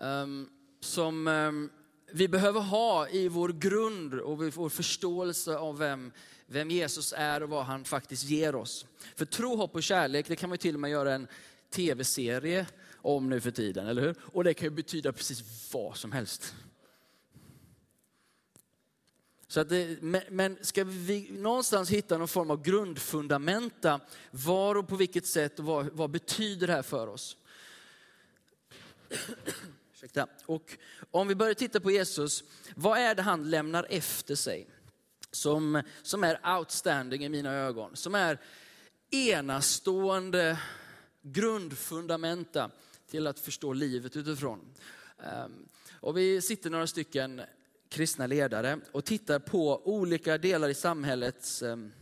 Ehm, 0.00 0.48
som 0.80 1.28
ehm, 1.28 1.70
vi 2.12 2.28
behöver 2.28 2.60
ha 2.60 3.08
i 3.08 3.28
vår 3.28 3.48
grund 3.48 4.14
och 4.14 4.54
vår 4.54 4.68
förståelse 4.68 5.56
av 5.56 5.78
vem, 5.78 6.12
vem 6.46 6.70
Jesus 6.70 7.14
är 7.16 7.42
och 7.42 7.48
vad 7.48 7.64
han 7.64 7.84
faktiskt 7.84 8.24
ger 8.24 8.54
oss. 8.54 8.86
För 9.16 9.24
tro, 9.24 9.56
hopp 9.56 9.74
och 9.74 9.82
kärlek, 9.82 10.28
det 10.28 10.36
kan 10.36 10.48
man 10.48 10.58
till 10.58 10.74
och 10.74 10.80
med 10.80 10.90
göra 10.90 11.14
en 11.14 11.26
tv-serie 11.70 12.66
om 12.96 13.28
nu 13.28 13.40
för 13.40 13.50
tiden, 13.50 13.86
eller 13.86 14.02
hur? 14.02 14.14
Och 14.20 14.44
det 14.44 14.54
kan 14.54 14.66
ju 14.66 14.70
betyda 14.70 15.12
precis 15.12 15.44
vad 15.72 15.96
som 15.96 16.12
helst. 16.12 16.54
Så 19.54 19.60
att 19.60 19.68
det, 19.68 20.02
men 20.30 20.58
ska 20.60 20.84
vi 20.84 21.30
någonstans 21.30 21.90
hitta 21.90 22.18
någon 22.18 22.28
form 22.28 22.50
av 22.50 22.62
grundfundamenta, 22.62 24.00
var 24.30 24.74
och 24.74 24.88
på 24.88 24.96
vilket 24.96 25.26
sätt 25.26 25.58
och 25.58 25.64
vad, 25.64 25.86
vad 25.86 26.10
betyder 26.10 26.66
det 26.66 26.72
här 26.72 26.82
för 26.82 27.06
oss? 27.06 27.36
Och 30.46 30.78
om 31.10 31.28
vi 31.28 31.34
börjar 31.34 31.54
titta 31.54 31.80
på 31.80 31.90
Jesus, 31.90 32.44
vad 32.74 32.98
är 32.98 33.14
det 33.14 33.22
han 33.22 33.50
lämnar 33.50 33.86
efter 33.90 34.34
sig? 34.34 34.66
Som, 35.30 35.82
som 36.02 36.24
är 36.24 36.56
outstanding 36.58 37.24
i 37.24 37.28
mina 37.28 37.52
ögon, 37.52 37.96
som 37.96 38.14
är 38.14 38.38
enastående 39.10 40.58
grundfundamenta 41.22 42.70
till 43.10 43.26
att 43.26 43.38
förstå 43.38 43.72
livet 43.72 44.16
utifrån. 44.16 44.60
Ehm, 45.22 45.68
och 46.00 46.16
vi 46.16 46.42
sitter 46.42 46.70
några 46.70 46.86
stycken 46.86 47.42
kristna 47.94 48.26
ledare 48.26 48.80
och 48.92 49.04
tittar 49.04 49.38
på 49.38 49.82
olika 49.84 50.38
delar 50.38 50.68
i 50.68 50.74
samhällets 50.74 51.62
ehm, 51.62 51.92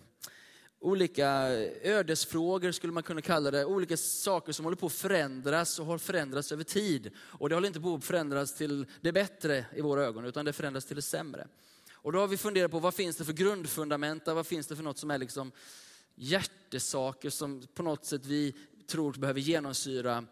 olika 0.80 1.28
ödesfrågor 1.82 2.72
skulle 2.72 2.92
man 2.92 3.02
kunna 3.02 3.22
kalla 3.22 3.50
det, 3.50 3.64
olika 3.64 3.96
saker 3.96 4.52
som 4.52 4.64
håller 4.64 4.76
på 4.76 4.86
att 4.86 4.92
förändras 4.92 5.78
och 5.78 5.86
har 5.86 5.98
förändrats 5.98 6.52
över 6.52 6.64
tid. 6.64 7.10
Och 7.16 7.48
det 7.48 7.54
håller 7.54 7.68
inte 7.68 7.80
på 7.80 7.94
att 7.94 8.04
förändras 8.04 8.54
till 8.54 8.86
det 9.00 9.12
bättre 9.12 9.66
i 9.76 9.80
våra 9.80 10.04
ögon, 10.04 10.24
utan 10.24 10.44
det 10.44 10.52
förändras 10.52 10.84
till 10.84 10.96
det 10.96 11.02
sämre. 11.02 11.46
Och 11.92 12.12
då 12.12 12.18
har 12.18 12.28
vi 12.28 12.36
funderat 12.36 12.70
på 12.70 12.78
vad 12.78 12.94
finns 12.94 13.16
det 13.16 13.24
för 13.24 13.32
grundfundamenta, 13.32 14.34
vad 14.34 14.46
finns 14.46 14.66
det 14.66 14.76
för 14.76 14.82
något 14.82 14.98
som 14.98 15.10
är 15.10 15.18
liksom 15.18 15.52
hjärtesaker 16.14 17.30
som 17.30 17.62
på 17.74 17.82
något 17.82 18.04
sätt 18.04 18.26
vi 18.26 18.54
tror 18.86 19.12
behöver 19.12 19.40
genomsyra 19.40 20.24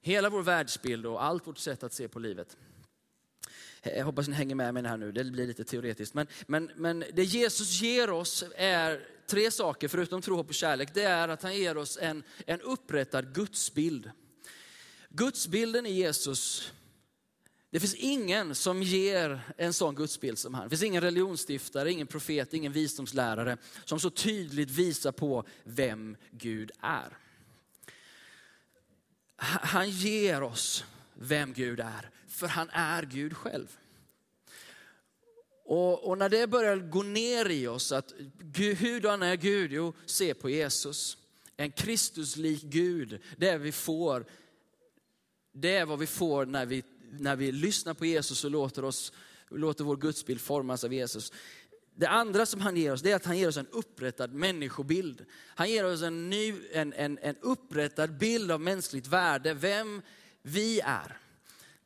hela 0.00 0.30
vår 0.30 0.42
världsbild 0.42 1.06
och 1.06 1.24
allt 1.24 1.46
vårt 1.46 1.58
sätt 1.58 1.82
att 1.82 1.92
se 1.92 2.08
på 2.08 2.18
livet. 2.18 2.56
Jag 3.82 4.04
hoppas 4.04 4.28
ni 4.28 4.34
hänger 4.34 4.54
med 4.54 4.74
mig 4.74 4.82
här 4.82 4.96
nu, 4.96 5.12
det 5.12 5.24
blir 5.24 5.46
lite 5.46 5.64
teoretiskt. 5.64 6.14
Men, 6.14 6.26
men, 6.46 6.70
men 6.76 7.04
det 7.12 7.24
Jesus 7.24 7.80
ger 7.80 8.10
oss 8.10 8.44
är 8.56 9.06
tre 9.26 9.50
saker, 9.50 9.88
förutom 9.88 10.22
tro, 10.22 10.36
hopp 10.36 10.48
och 10.48 10.54
kärlek. 10.54 10.94
Det 10.94 11.02
är 11.02 11.28
att 11.28 11.42
han 11.42 11.56
ger 11.56 11.76
oss 11.76 11.98
en, 12.00 12.22
en 12.46 12.60
upprättad 12.60 13.34
gudsbild. 13.34 14.10
Gudsbilden 15.08 15.86
i 15.86 15.92
Jesus, 15.92 16.72
det 17.70 17.80
finns 17.80 17.94
ingen 17.94 18.54
som 18.54 18.82
ger 18.82 19.40
en 19.56 19.72
sån 19.72 19.94
gudsbild 19.94 20.38
som 20.38 20.54
han. 20.54 20.64
Det 20.64 20.70
finns 20.70 20.82
ingen 20.82 21.02
religionsstiftare, 21.02 21.92
ingen 21.92 22.06
profet, 22.06 22.54
ingen 22.54 22.72
visdomslärare 22.72 23.56
som 23.84 24.00
så 24.00 24.10
tydligt 24.10 24.70
visar 24.70 25.12
på 25.12 25.44
vem 25.64 26.16
Gud 26.30 26.70
är. 26.80 27.18
Han 29.40 29.90
ger 29.90 30.42
oss 30.42 30.84
vem 31.18 31.52
Gud 31.52 31.80
är, 31.80 32.10
för 32.28 32.46
han 32.46 32.70
är 32.70 33.02
Gud 33.02 33.36
själv. 33.36 33.76
Och, 35.64 36.08
och, 36.08 36.18
när 36.18 36.28
det 36.28 36.46
börjar 36.46 36.76
gå 36.76 37.02
ner 37.02 37.50
i 37.50 37.66
oss 37.66 37.92
att 37.92 38.12
hur 38.56 39.08
han 39.08 39.22
är 39.22 39.36
Gud, 39.36 39.72
jo 39.72 39.92
se 40.06 40.34
på 40.34 40.50
Jesus. 40.50 41.16
En 41.56 41.70
Kristuslik 41.70 42.62
Gud, 42.62 43.20
det 43.36 43.48
är 43.48 43.58
vi 43.58 43.72
får. 43.72 44.26
Det 45.52 45.76
är 45.76 45.86
vad 45.86 45.98
vi 45.98 46.06
får 46.06 46.46
när 46.46 46.66
vi, 46.66 46.84
när 47.10 47.36
vi 47.36 47.52
lyssnar 47.52 47.94
på 47.94 48.06
Jesus 48.06 48.44
och 48.44 48.50
låter, 48.50 48.84
oss, 48.84 49.12
låter 49.50 49.84
vår 49.84 49.96
gudsbild 49.96 50.40
formas 50.40 50.84
av 50.84 50.92
Jesus. 50.92 51.32
Det 51.94 52.08
andra 52.08 52.46
som 52.46 52.60
han 52.60 52.76
ger 52.76 52.92
oss, 52.92 53.02
det 53.02 53.10
är 53.10 53.16
att 53.16 53.24
han 53.24 53.38
ger 53.38 53.48
oss 53.48 53.56
en 53.56 53.66
upprättad 53.66 54.32
människobild. 54.32 55.24
Han 55.54 55.70
ger 55.70 55.84
oss 55.84 56.02
en, 56.02 56.30
ny, 56.30 56.54
en, 56.72 56.92
en, 56.92 57.18
en 57.22 57.36
upprättad 57.40 58.18
bild 58.18 58.50
av 58.50 58.60
mänskligt 58.60 59.06
värde, 59.06 59.54
vem 59.54 60.02
vi 60.48 60.80
är. 60.80 61.18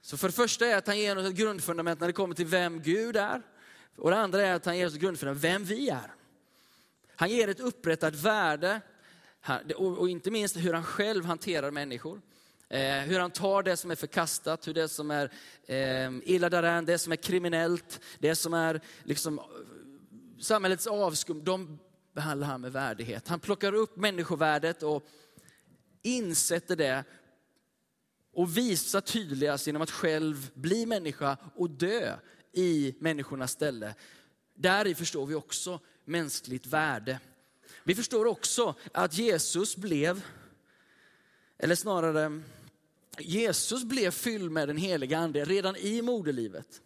Så 0.01 0.17
för 0.17 0.29
det 0.29 0.33
första 0.33 0.67
är 0.67 0.77
att 0.77 0.87
han 0.87 0.99
ger 0.99 1.19
oss 1.19 1.27
ett 1.27 1.35
grundfundament 1.35 2.01
när 2.01 2.07
det 2.07 2.13
kommer 2.13 2.35
till 2.35 2.47
vem 2.47 2.83
Gud 2.83 3.17
är. 3.17 3.43
Och 3.97 4.11
det 4.11 4.17
andra 4.17 4.47
är 4.47 4.55
att 4.55 4.65
han 4.65 4.79
ger 4.79 4.87
oss 4.87 4.95
ett 4.95 5.01
grundfundament 5.01 5.45
vem 5.45 5.65
vi 5.65 5.89
är. 5.89 6.15
Han 7.17 7.31
ger 7.31 7.49
ett 7.49 7.61
upprättat 7.61 8.15
värde 8.15 8.81
och 9.77 10.09
inte 10.09 10.31
minst 10.31 10.57
hur 10.57 10.73
han 10.73 10.85
själv 10.85 11.25
hanterar 11.25 11.71
människor. 11.71 12.21
Eh, 12.69 12.99
hur 12.99 13.19
han 13.19 13.31
tar 13.31 13.63
det 13.63 13.77
som 13.77 13.91
är 13.91 13.95
förkastat, 13.95 14.69
hur 14.69 14.75
det 14.75 14.89
som 14.89 15.11
är 15.11 15.31
eh, 15.67 16.11
illa 16.25 16.51
däran, 16.51 16.85
det 16.85 16.99
som 16.99 17.13
är 17.13 17.17
kriminellt, 17.17 18.01
det 18.19 18.35
som 18.35 18.55
är 18.55 18.81
liksom 19.03 19.39
eh, 19.39 19.45
samhällets 20.41 20.87
avskum, 20.87 21.45
de 21.45 21.79
behandlar 22.15 22.47
han 22.47 22.61
med 22.61 22.73
värdighet. 22.73 23.29
Han 23.29 23.41
plockar 23.41 23.75
upp 23.75 23.97
människovärdet 23.97 24.83
och 24.83 25.07
insätter 26.03 26.77
det 26.77 27.05
och 28.33 28.57
visa 28.57 29.01
tydligast 29.01 29.67
genom 29.67 29.83
att 29.83 29.91
själv 29.91 30.51
bli 30.55 30.87
människa 30.87 31.37
och 31.57 31.71
dö 31.71 32.17
i 32.53 32.95
människornas 32.99 33.53
ställe. 33.53 33.95
Där 34.55 34.95
förstår 34.95 35.27
vi 35.27 35.35
också 35.35 35.81
mänskligt 36.05 36.67
värde. 36.67 37.21
Vi 37.85 37.95
förstår 37.95 38.27
också 38.27 38.75
att 38.93 39.19
Jesus 39.19 39.77
blev, 39.77 40.23
eller 41.59 41.75
snarare 41.75 42.43
Jesus 43.19 43.85
blev 43.85 44.11
fylld 44.11 44.51
med 44.51 44.69
den 44.69 44.77
heliga 44.77 45.19
ande 45.19 45.45
redan 45.45 45.77
i 45.77 46.03
moderlivet. 46.03 46.81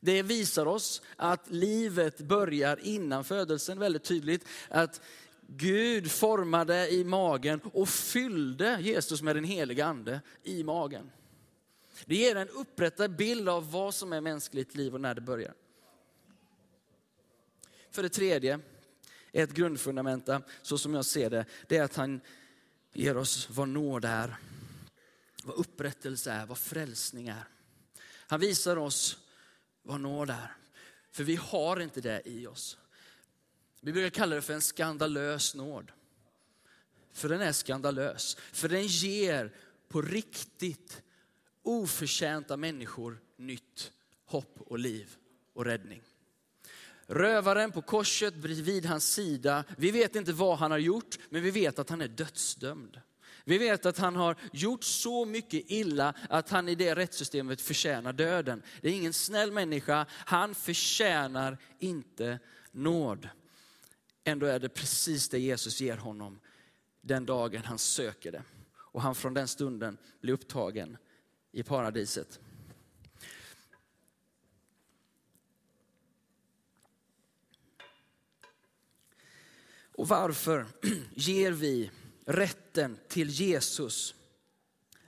Det 0.00 0.22
visar 0.22 0.66
oss 0.66 1.02
att 1.16 1.50
livet 1.50 2.18
börjar 2.18 2.80
innan 2.82 3.24
födelsen 3.24 3.78
väldigt 3.78 4.04
tydligt. 4.04 4.44
Att 4.68 5.00
Gud 5.56 6.10
formade 6.10 6.88
i 6.90 7.04
magen 7.04 7.60
och 7.72 7.88
fyllde 7.88 8.78
Jesus 8.80 9.22
med 9.22 9.36
den 9.36 9.44
heliga 9.44 9.86
ande 9.86 10.20
i 10.42 10.64
magen. 10.64 11.10
Det 12.04 12.16
ger 12.16 12.36
en 12.36 12.48
upprättad 12.48 13.16
bild 13.16 13.48
av 13.48 13.70
vad 13.70 13.94
som 13.94 14.12
är 14.12 14.20
mänskligt 14.20 14.74
liv 14.74 14.94
och 14.94 15.00
när 15.00 15.14
det 15.14 15.20
börjar. 15.20 15.54
För 17.90 18.02
det 18.02 18.08
tredje, 18.08 18.60
ett 19.32 19.52
grundfundamenta, 19.52 20.42
så 20.62 20.78
som 20.78 20.94
jag 20.94 21.04
ser 21.04 21.30
det, 21.30 21.44
det 21.68 21.76
är 21.76 21.82
att 21.82 21.96
han 21.96 22.20
ger 22.92 23.16
oss 23.16 23.50
vad 23.50 23.68
nåd 23.68 24.04
är, 24.04 24.36
vad 25.44 25.56
upprättelse 25.56 26.32
är, 26.32 26.46
vad 26.46 26.58
frälsning 26.58 27.28
är. 27.28 27.44
Han 28.26 28.40
visar 28.40 28.76
oss 28.76 29.18
vad 29.82 30.00
nåd 30.00 30.30
är. 30.30 30.56
För 31.10 31.24
vi 31.24 31.36
har 31.36 31.80
inte 31.80 32.00
det 32.00 32.22
i 32.24 32.46
oss. 32.46 32.78
Vi 33.80 33.92
brukar 33.92 34.10
kalla 34.10 34.34
det 34.34 34.42
för 34.42 34.54
en 34.54 34.60
skandalös 34.60 35.54
nåd. 35.54 35.92
För 37.12 37.28
den 37.28 37.40
är 37.40 37.52
skandalös. 37.52 38.36
För 38.52 38.68
den 38.68 38.86
ger 38.86 39.54
på 39.88 40.02
riktigt 40.02 41.02
oförtjänta 41.62 42.56
människor 42.56 43.20
nytt 43.36 43.92
hopp 44.24 44.60
och 44.60 44.78
liv 44.78 45.16
och 45.54 45.64
räddning. 45.64 46.02
Rövaren 47.06 47.72
på 47.72 47.82
korset 47.82 48.34
bredvid 48.34 48.86
hans 48.86 49.12
sida, 49.12 49.64
vi 49.76 49.90
vet 49.90 50.16
inte 50.16 50.32
vad 50.32 50.58
han 50.58 50.70
har 50.70 50.78
gjort, 50.78 51.18
men 51.30 51.42
vi 51.42 51.50
vet 51.50 51.78
att 51.78 51.90
han 51.90 52.00
är 52.00 52.08
dödsdömd. 52.08 53.00
Vi 53.44 53.58
vet 53.58 53.86
att 53.86 53.98
han 53.98 54.16
har 54.16 54.36
gjort 54.52 54.84
så 54.84 55.24
mycket 55.24 55.64
illa 55.66 56.14
att 56.28 56.50
han 56.50 56.68
i 56.68 56.74
det 56.74 56.94
rättssystemet 56.94 57.60
förtjänar 57.60 58.12
döden. 58.12 58.62
Det 58.80 58.88
är 58.88 58.92
ingen 58.92 59.12
snäll 59.12 59.52
människa, 59.52 60.06
han 60.10 60.54
förtjänar 60.54 61.58
inte 61.78 62.38
nåd. 62.72 63.28
Ändå 64.30 64.46
är 64.46 64.58
det 64.58 64.68
precis 64.68 65.28
det 65.28 65.38
Jesus 65.38 65.80
ger 65.80 65.96
honom 65.96 66.40
den 67.00 67.26
dagen 67.26 67.64
han 67.64 67.78
söker 67.78 68.32
det. 68.32 68.42
Och 68.74 69.02
han 69.02 69.14
från 69.14 69.34
den 69.34 69.48
stunden 69.48 69.98
blir 70.20 70.32
upptagen 70.32 70.96
i 71.52 71.62
paradiset. 71.62 72.40
Och 79.92 80.08
varför 80.08 80.66
ger 81.14 81.52
vi 81.52 81.90
rätten 82.24 82.98
till 83.08 83.28
Jesus 83.30 84.14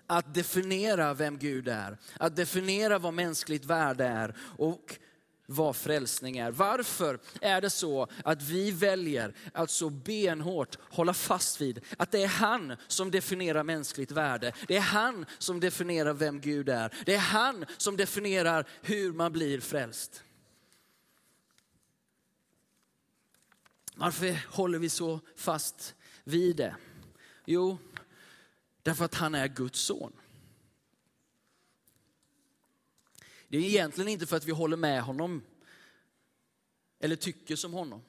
att 0.07 0.35
definiera 0.35 1.15
vem 1.15 1.39
Gud 1.39 1.69
är, 1.69 1.99
att 2.17 2.37
definiera 2.37 2.99
vad 2.99 3.15
mänskligt 3.15 3.65
värde 3.65 4.05
är 4.05 4.37
och 4.59 4.99
vad 5.53 5.77
frälsning 5.77 6.39
är. 6.39 6.51
Varför 6.51 7.19
är 7.41 7.61
det 7.61 7.71
så 7.71 8.09
att 8.25 8.43
vi 8.43 8.71
väljer 8.71 9.35
att 9.53 9.71
så 9.71 9.91
benhårt 9.91 10.79
hålla 10.91 11.15
fast 11.15 11.61
vid 11.61 11.81
att 11.97 12.11
det 12.11 12.23
är 12.23 12.29
han 12.29 12.77
som 12.87 13.11
definierar 13.11 13.63
mänskligt 13.63 14.11
värde. 14.11 14.53
Det 14.67 14.77
är 14.77 14.81
han 14.81 15.27
som 15.39 15.61
definierar 15.61 16.13
vem 16.13 16.41
Gud 16.41 16.69
är. 16.69 16.95
Det 17.07 17.15
är 17.15 17.19
han 17.19 17.67
som 17.79 17.97
definierar 17.97 18.69
hur 18.83 19.13
man 19.13 19.33
blir 19.33 19.61
frälst. 19.61 20.23
Varför 23.95 24.39
håller 24.49 24.79
vi 24.79 24.89
så 24.89 25.21
fast 25.37 25.95
vid 26.25 26.57
det? 26.57 26.77
Jo, 27.45 27.79
därför 28.83 29.05
att 29.05 29.15
han 29.15 29.35
är 29.35 29.49
Guds 29.49 29.81
son. 29.81 30.13
Det 33.53 33.59
är 33.59 33.63
egentligen 33.63 34.09
inte 34.09 34.27
för 34.27 34.37
att 34.37 34.45
vi 34.45 34.53
håller 34.53 34.77
med 34.77 35.03
honom 35.03 35.43
eller 37.01 37.17
tycker 37.17 37.57
som 37.57 37.73
honom. 37.73 38.03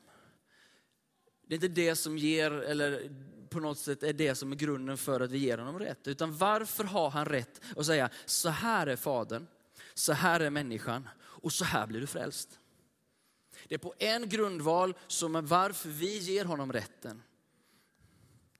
Det 1.48 1.54
är 1.54 1.56
inte 1.56 1.68
det 1.68 1.96
som 1.96 2.18
ger, 2.18 2.52
eller 2.52 3.12
på 3.50 3.60
något 3.60 3.78
sätt 3.78 4.04
är 4.04 4.14
det 4.14 4.36
som 4.36 4.52
är 4.52 4.56
grunden 4.56 4.98
för 4.98 5.20
att 5.20 5.32
vi 5.32 5.38
ger 5.38 5.58
honom 5.58 5.80
rätt. 5.80 6.08
Utan 6.08 6.38
varför 6.38 6.84
har 6.84 7.10
han 7.10 7.26
rätt 7.26 7.62
att 7.78 7.86
säga, 7.86 8.10
så 8.26 8.50
här 8.50 8.88
är 8.88 8.96
fadern, 8.96 9.48
så 9.94 10.14
här 10.14 10.40
är 10.40 10.50
människan 10.50 11.10
och 11.20 11.54
så 11.54 11.66
här 11.66 11.88
blir 11.88 12.00
du 12.00 12.08
frälst. 12.08 12.60
Det 13.68 13.76
är 13.76 13.80
på 13.80 13.94
en 13.98 14.30
grundval 14.30 14.98
som 15.08 15.36
är 15.36 15.42
varför 15.42 15.90
vi 15.90 16.18
ger 16.18 16.46
honom 16.46 16.74
rätten. 16.74 17.24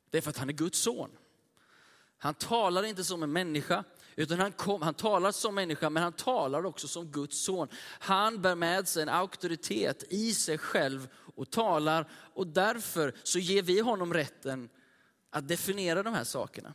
Det 0.10 0.18
är 0.18 0.22
för 0.22 0.30
att 0.30 0.38
han 0.38 0.50
är 0.50 0.54
Guds 0.54 0.80
son. 0.80 1.10
Han 2.18 2.34
talar 2.34 2.84
inte 2.84 3.04
som 3.04 3.24
en 3.24 3.32
människa, 3.32 3.84
utan 4.16 4.40
han, 4.40 4.52
kom, 4.52 4.82
han 4.82 4.94
talar 4.94 5.32
som 5.32 5.56
människa, 5.56 5.90
men 5.90 6.04
han 6.04 6.14
talar 6.14 6.66
också 6.66 6.88
som 6.88 7.12
Guds 7.12 7.44
son. 7.44 7.68
Han 8.00 8.42
bär 8.42 8.56
med 8.56 8.88
sig 8.88 9.04
en 9.04 9.10
auktoritet 9.10 10.04
i 10.10 10.34
sig 10.34 10.58
själv 10.58 11.08
och 11.36 11.50
talar 11.50 12.10
och 12.12 12.48
därför 12.48 13.14
så 13.24 13.40
ger 13.40 13.62
vi 13.62 13.80
honom 13.80 14.14
rätten 14.14 14.70
att 15.30 15.48
definiera 15.48 16.04
de 16.04 16.14
här 16.14 16.24
sakerna. 16.24 16.74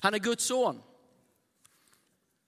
Han 0.00 0.14
är 0.14 0.18
Guds 0.18 0.44
son. 0.44 0.82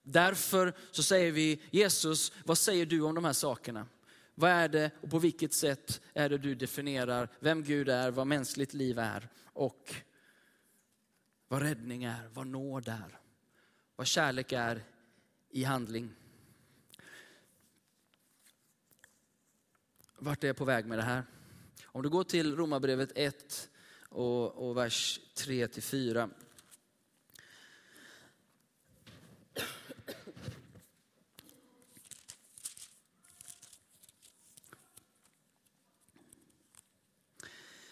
Därför 0.03 0.73
så 0.91 1.03
säger 1.03 1.31
vi, 1.31 1.61
Jesus, 1.71 2.31
vad 2.45 2.57
säger 2.57 2.85
du 2.85 3.01
om 3.01 3.15
de 3.15 3.25
här 3.25 3.33
sakerna? 3.33 3.87
Vad 4.35 4.51
är 4.51 4.67
det 4.67 4.91
och 5.01 5.09
på 5.09 5.19
vilket 5.19 5.53
sätt 5.53 6.01
är 6.13 6.29
det 6.29 6.37
du 6.37 6.55
definierar 6.55 7.29
vem 7.39 7.63
Gud 7.63 7.89
är, 7.89 8.11
vad 8.11 8.27
mänskligt 8.27 8.73
liv 8.73 8.99
är 8.99 9.29
och 9.53 9.95
vad 11.49 11.61
räddning 11.61 12.03
är, 12.03 12.29
vad 12.33 12.47
nåd 12.47 12.87
är, 12.87 13.19
vad 13.95 14.07
kärlek 14.07 14.51
är 14.51 14.83
i 15.49 15.63
handling. 15.63 16.09
Vart 20.17 20.43
är 20.43 20.47
jag 20.47 20.57
på 20.57 20.65
väg 20.65 20.85
med 20.85 20.97
det 20.97 21.03
här? 21.03 21.23
Om 21.85 22.03
du 22.03 22.09
går 22.09 22.23
till 22.23 22.55
Romarbrevet 22.55 23.11
1 23.15 23.69
och, 24.09 24.69
och 24.69 24.77
vers 24.77 25.19
3-4 25.35 26.29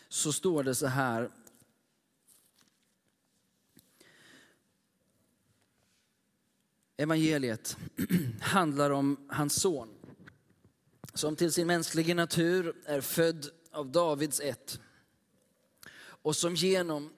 Så 0.09 0.33
står 0.33 0.63
det 0.63 0.75
så 0.75 0.87
här. 0.87 1.29
Evangeliet 6.97 7.77
handlar 8.41 8.89
om 8.89 9.27
hans 9.29 9.61
son 9.61 9.89
som 11.13 11.35
till 11.35 11.51
sin 11.51 11.67
mänskliga 11.67 12.15
natur 12.15 12.75
är 12.85 13.01
född 13.01 13.49
av 13.71 13.91
Davids 13.91 14.39
ett 14.39 14.79
och 15.99 16.35
som 16.35 16.55
genom 16.55 17.13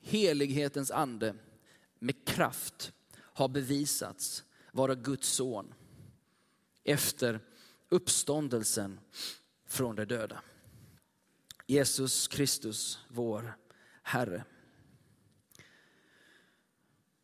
helighetens 0.00 0.90
ande 0.90 1.34
med 1.98 2.24
kraft 2.26 2.92
har 3.16 3.48
bevisats 3.48 4.44
vara 4.72 4.94
Guds 4.94 5.28
son 5.28 5.74
efter 6.84 7.40
uppståndelsen 7.88 9.00
från 9.66 9.96
de 9.96 10.04
döda. 10.04 10.42
Jesus 11.66 12.28
Kristus, 12.28 12.98
vår 13.08 13.56
Herre. 14.02 14.44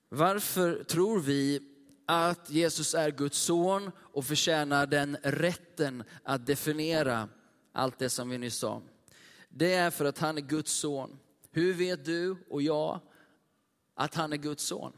Varför 0.09 0.85
tror 0.85 1.21
vi 1.21 1.70
att 2.11 2.51
Jesus 2.51 2.95
är 2.95 3.11
Guds 3.11 3.39
son 3.39 3.91
och 3.99 4.25
förtjänar 4.25 4.87
den 4.87 5.17
rätten 5.23 6.05
att 6.25 6.47
definiera 6.47 7.29
allt 7.73 7.99
det 7.99 8.09
som 8.09 8.31
vi 8.31 8.39
nyss 8.39 8.57
sa. 8.57 8.83
Det 9.49 9.75
är 9.75 9.91
för 9.91 10.05
att 10.05 10.19
han 10.19 10.37
är 10.37 10.43
Guds 10.43 10.73
son. 10.73 11.19
Hur 11.51 11.75
vet 11.75 12.05
du 12.05 12.37
och 12.49 12.63
jag 12.63 13.01
att 13.95 14.15
han 14.15 14.33
är 14.33 14.37
Guds 14.37 14.65
son? 14.65 14.93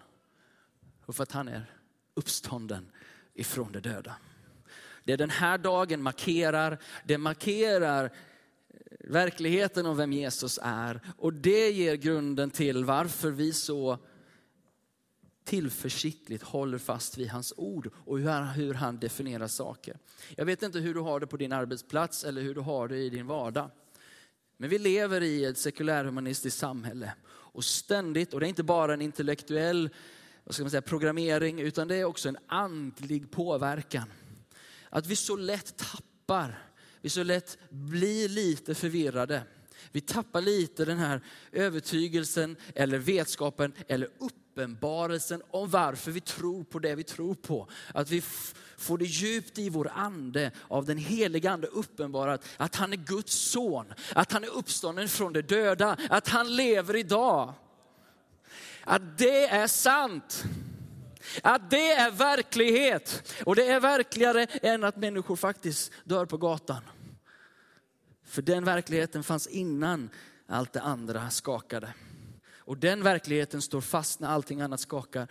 Och 1.07 1.17
för 1.17 1.23
att 1.23 1.33
han 1.33 1.49
är 1.49 1.71
uppstånden 2.15 2.91
ifrån 3.35 3.73
de 3.73 3.81
döda. 3.81 4.15
Det 5.05 5.17
den 5.17 5.31
här 5.31 5.59
dagen 5.59 6.03
markerar, 6.03 6.79
det 7.05 7.19
markerar 7.19 8.13
verkligheten 9.01 9.87
om 9.87 9.97
vem 9.97 10.13
Jesus 10.13 10.59
är. 10.63 11.01
Och 11.19 11.33
det 11.33 11.71
ger 11.71 11.95
grunden 11.95 12.51
till 12.51 12.85
varför 12.85 13.31
vi 13.31 13.53
så 13.53 13.99
tillförsiktligt 15.45 16.43
håller 16.43 16.79
fast 16.79 17.19
vid 17.19 17.29
hans 17.29 17.53
ord 17.57 17.91
och 17.95 18.19
hur 18.19 18.29
han, 18.29 18.47
hur 18.47 18.75
han 18.75 18.99
definierar 18.99 19.49
saker. 19.49 19.99
Jag 20.37 20.45
vet 20.45 20.63
inte 20.63 20.79
hur 20.79 20.95
du 20.95 21.01
har 21.01 21.21
det 21.21 21.27
på 21.27 21.37
din 21.37 21.53
arbetsplats 21.53 22.25
eller 22.25 22.43
hur 22.43 22.55
du 22.55 22.61
har 22.61 22.89
det 22.89 22.97
i 22.97 23.11
din 23.11 23.27
vardag. 23.27 23.71
Men 24.57 24.71
vi 24.71 24.79
lever 24.79 25.21
i 25.21 25.45
ett 25.45 25.59
sekulärhumanistiskt 25.59 26.59
samhälle 26.59 27.13
och 27.29 27.65
ständigt, 27.65 28.35
och 28.35 28.41
det 28.41 28.47
är 28.47 28.49
inte 28.49 28.63
bara 28.63 28.95
en 28.95 29.03
intellektuell 29.03 29.91
vad 30.45 30.55
ska 30.55 30.65
man 30.65 30.71
säga, 30.71 30.83
programmering, 30.83 31.61
utan 31.61 31.89
det 31.89 31.97
är 31.97 32.05
också 32.05 32.29
en 32.29 32.39
andlig 32.47 33.31
påverkan. 33.31 34.13
Att 34.91 35.07
vi 35.07 35.17
så 35.17 35.37
lätt 35.37 35.77
tappar, 35.77 36.69
vi 37.01 37.09
så 37.09 37.23
lätt 37.23 37.59
blir 37.71 38.29
lite 38.29 38.75
förvirrade. 38.75 39.43
Vi 39.93 40.01
tappar 40.01 40.41
lite 40.41 40.85
den 40.85 40.99
här 40.99 41.21
övertygelsen 41.53 42.57
eller 42.75 42.99
vetskapen 42.99 43.73
eller 43.89 44.09
uppenbarelsen 44.53 45.43
om 45.51 45.71
varför 45.71 46.11
vi 46.11 46.21
tror 46.21 46.65
på 46.65 46.79
det 46.79 46.95
vi 46.95 47.05
tror 47.05 47.35
på. 47.35 47.69
Att 47.95 48.11
vi 48.11 48.23
får 48.77 48.99
det 48.99 49.05
djupt 49.05 49.59
i 49.59 49.69
vår 49.69 49.91
ande 49.95 50.51
av 50.69 50.85
den 50.85 50.99
heliga 50.99 51.51
ande 51.51 51.67
uppenbarat 51.67 52.45
att 52.57 52.77
han 52.77 52.93
är 52.93 52.97
Guds 52.97 53.35
son, 53.35 53.95
att 54.15 54.33
han 54.33 54.45
är 54.45 54.49
uppstånden 54.49 55.09
från 55.09 55.33
de 55.33 55.43
döda, 55.43 55.97
att 56.11 56.29
han 56.29 56.57
lever 56.57 56.97
idag. 56.97 57.55
Att 58.85 59.19
det 59.19 59.47
är 59.47 59.67
sant. 59.67 60.45
Att 61.43 61.71
det 61.71 61.93
är 61.93 62.11
verklighet. 62.11 63.35
Och 63.45 63.57
det 63.57 63.69
är 63.69 63.81
verkligare 63.81 64.45
än 64.45 64.85
att 64.85 64.97
människor 64.97 65.37
faktiskt 65.37 65.93
dör 66.05 66.27
på 66.27 66.37
gatan. 66.37 66.83
För 68.25 68.43
den 68.43 68.65
verkligheten 68.65 69.25
fanns 69.25 69.47
innan 69.47 70.11
allt 70.47 70.73
det 70.73 70.81
andra 70.81 71.31
skakade. 71.31 71.95
Och 72.65 72.79
den 72.79 73.03
verkligheten 73.03 73.63
står 73.63 73.81
fast 73.81 74.21
när 74.21 74.29
allting 74.29 74.61
annat 74.61 74.81
skakar. 74.81 75.29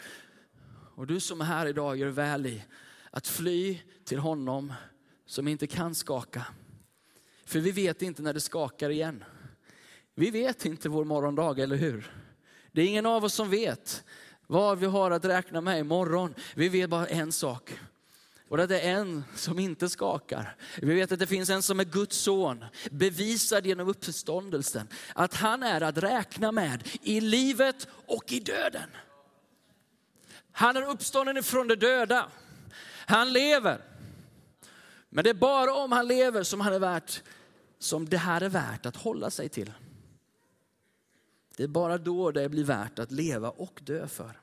Och 0.95 1.07
du 1.07 1.19
som 1.19 1.41
är 1.41 1.45
här 1.45 1.65
idag 1.65 1.97
gör 1.97 2.09
väl 2.09 2.45
i 2.45 2.63
att 3.11 3.27
fly 3.27 3.79
till 4.05 4.19
honom 4.19 4.73
som 5.25 5.47
inte 5.47 5.67
kan 5.67 5.95
skaka. 5.95 6.45
För 7.45 7.59
vi 7.59 7.71
vet 7.71 8.01
inte 8.01 8.21
när 8.21 8.33
det 8.33 8.41
skakar 8.41 8.89
igen. 8.89 9.23
Vi 10.15 10.31
vet 10.31 10.65
inte 10.65 10.89
vår 10.89 11.05
morgondag, 11.05 11.59
eller 11.59 11.75
hur? 11.75 12.11
Det 12.71 12.81
är 12.81 12.85
ingen 12.85 13.05
av 13.05 13.23
oss 13.23 13.33
som 13.33 13.49
vet 13.49 14.03
vad 14.47 14.79
vi 14.79 14.85
har 14.85 15.11
att 15.11 15.25
räkna 15.25 15.61
med 15.61 15.79
imorgon. 15.79 16.33
Vi 16.55 16.69
vet 16.69 16.89
bara 16.89 17.07
en 17.07 17.31
sak. 17.31 17.79
Och 18.51 18.57
det 18.57 18.79
är 18.79 18.91
en 18.91 19.23
som 19.35 19.59
inte 19.59 19.89
skakar. 19.89 20.55
Vi 20.81 20.95
vet 20.95 21.11
att 21.11 21.19
det 21.19 21.27
finns 21.27 21.49
en 21.49 21.61
som 21.61 21.79
är 21.79 21.83
Guds 21.83 22.17
son, 22.17 22.65
bevisad 22.91 23.65
genom 23.65 23.87
uppståndelsen. 23.89 24.87
Att 25.15 25.33
han 25.33 25.63
är 25.63 25.81
att 25.81 25.97
räkna 25.97 26.51
med 26.51 26.87
i 27.01 27.21
livet 27.21 27.87
och 28.07 28.31
i 28.31 28.39
döden. 28.39 28.89
Han 30.51 30.77
är 30.77 30.89
uppstånden 30.89 31.37
ifrån 31.37 31.67
de 31.67 31.75
döda. 31.75 32.27
Han 33.05 33.33
lever. 33.33 33.81
Men 35.09 35.23
det 35.23 35.29
är 35.29 35.33
bara 35.33 35.73
om 35.73 35.91
han 35.91 36.07
lever 36.07 36.43
som, 36.43 36.61
han 36.61 36.73
är 36.73 36.79
värt, 36.79 37.23
som 37.79 38.09
det 38.09 38.17
här 38.17 38.41
är 38.41 38.49
värt 38.49 38.85
att 38.85 38.95
hålla 38.95 39.29
sig 39.29 39.49
till. 39.49 39.73
Det 41.57 41.63
är 41.63 41.67
bara 41.67 41.97
då 41.97 42.31
det 42.31 42.49
blir 42.49 42.63
värt 42.63 42.99
att 42.99 43.11
leva 43.11 43.49
och 43.49 43.79
dö 43.83 44.07
för. 44.07 44.41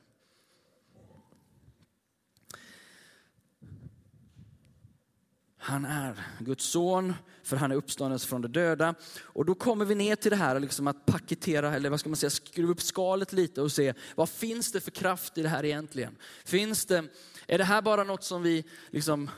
Han 5.69 5.85
är 5.85 6.15
Guds 6.39 6.65
son, 6.65 7.15
för 7.43 7.57
han 7.57 7.73
är 7.73 7.77
uppstånden 7.77 8.19
från 8.19 8.43
de 8.43 8.49
döda. 8.49 8.95
Och 9.23 9.45
då 9.45 9.55
kommer 9.55 9.85
vi 9.85 9.95
ner 9.95 10.17
till 10.17 10.31
det 10.31 10.37
här 10.37 10.61
liksom 10.61 10.87
att 10.87 11.07
paketera, 11.07 11.75
eller 11.75 11.91
vad 11.91 12.01
ska 12.01 12.09
man 12.09 12.17
säga, 12.17 12.31
skruva 12.31 12.73
upp 12.73 12.83
skalet 12.83 13.33
lite 13.33 13.63
och 13.63 13.73
se 13.73 13.95
vad 14.15 14.29
finns 14.29 14.73
det 14.73 14.81
för 14.81 14.91
kraft 14.91 15.39
i 15.39 15.43
det 15.43 15.49
här 15.49 15.65
egentligen? 15.65 16.17
Finns 16.45 16.87
det, 16.87 17.05
är 17.47 17.59
det 17.59 17.65
här 17.65 17.83
bara 17.83 18.05
något 18.05 18.25
som 18.25 18.43
vi 18.43 18.65
liksom 18.91 19.31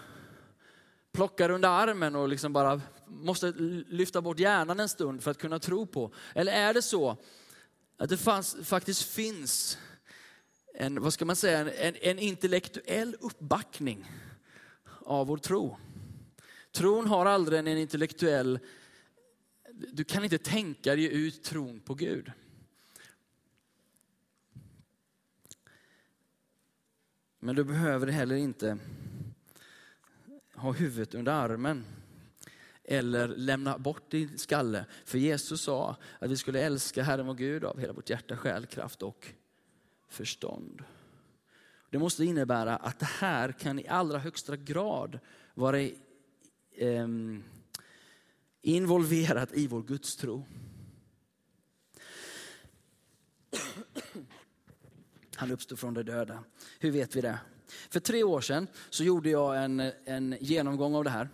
plockar 1.13 1.51
under 1.51 1.69
armen 1.69 2.17
och 2.17 2.29
liksom 2.29 2.53
bara 2.53 2.81
måste 3.07 3.53
lyfta 3.89 4.21
bort 4.21 4.39
hjärnan 4.39 4.81
en 4.81 4.89
stund 4.89 5.23
för 5.23 5.31
att 5.31 5.39
kunna 5.39 5.59
tro 5.59 5.87
på? 5.87 6.13
Eller 6.35 6.53
är 6.53 6.75
det 6.75 6.83
så 6.83 7.17
att 7.99 8.09
det 8.09 8.17
fanns, 8.17 8.57
faktiskt 8.63 9.03
finns 9.03 9.79
en, 10.75 11.03
vad 11.03 11.13
ska 11.13 11.25
man 11.25 11.37
säga, 11.37 11.73
en, 11.73 11.95
en 12.01 12.19
intellektuell 12.19 13.17
uppbackning 13.21 14.11
av 15.05 15.27
vår 15.27 15.37
tro? 15.37 15.77
Tron 16.73 17.07
har 17.07 17.27
aldrig 17.27 17.59
en 17.59 17.69
intellektuell, 17.69 18.59
du 19.73 20.05
kan 20.05 20.25
inte 20.25 20.39
tänka 20.39 20.97
dig 20.97 21.13
ut 21.13 21.43
tron 21.43 21.81
på 21.81 21.95
Gud. 21.95 22.33
Men 27.39 27.57
du 27.57 27.65
behöver 27.65 28.07
heller 28.07 28.37
inte 28.37 28.79
ha 30.55 30.73
huvudet 30.73 31.15
under 31.15 31.33
armen 31.33 31.85
eller 32.85 33.29
lämna 33.29 33.79
bort 33.79 34.11
din 34.11 34.39
skalle. 34.39 34.85
För 35.05 35.19
Jesus 35.19 35.63
sa 35.63 35.97
att 36.19 36.31
vi 36.31 36.37
skulle 36.37 36.61
älska 36.61 37.03
Herren 37.03 37.27
vår 37.27 37.35
Gud 37.35 37.65
av 37.65 37.79
hela 37.79 37.93
vårt 37.93 38.11
hjärta, 38.11 38.37
själ, 38.37 38.67
kraft 38.67 39.03
och 39.03 39.29
förstånd. 40.09 40.85
Det 41.91 41.99
måste 41.99 42.25
innebära 42.25 42.77
att 42.77 42.99
det 42.99 43.07
här 43.07 43.53
kan 43.53 43.79
i 43.79 43.89
allra 43.89 44.19
högsta 44.19 44.57
grad 44.57 45.19
vara 45.55 45.81
eh, 46.81 47.09
involverat 48.63 49.53
i 49.53 49.67
vår 49.67 49.83
gudstro. 49.83 50.47
Han 55.35 55.51
uppstod 55.51 55.79
från 55.79 55.95
de 55.95 56.03
döda. 56.03 56.45
Hur 56.79 56.91
vet 56.91 57.17
vi 57.17 57.21
det? 57.21 57.39
För 57.91 58.01
tre 58.01 58.25
år 58.25 58.41
sedan 58.41 58.67
så 58.91 59.05
gjorde 59.05 59.31
jag 59.31 59.65
en, 59.65 59.93
en 60.05 60.37
genomgång 60.41 60.95
av 60.95 61.05
det 61.05 61.11
här. 61.11 61.29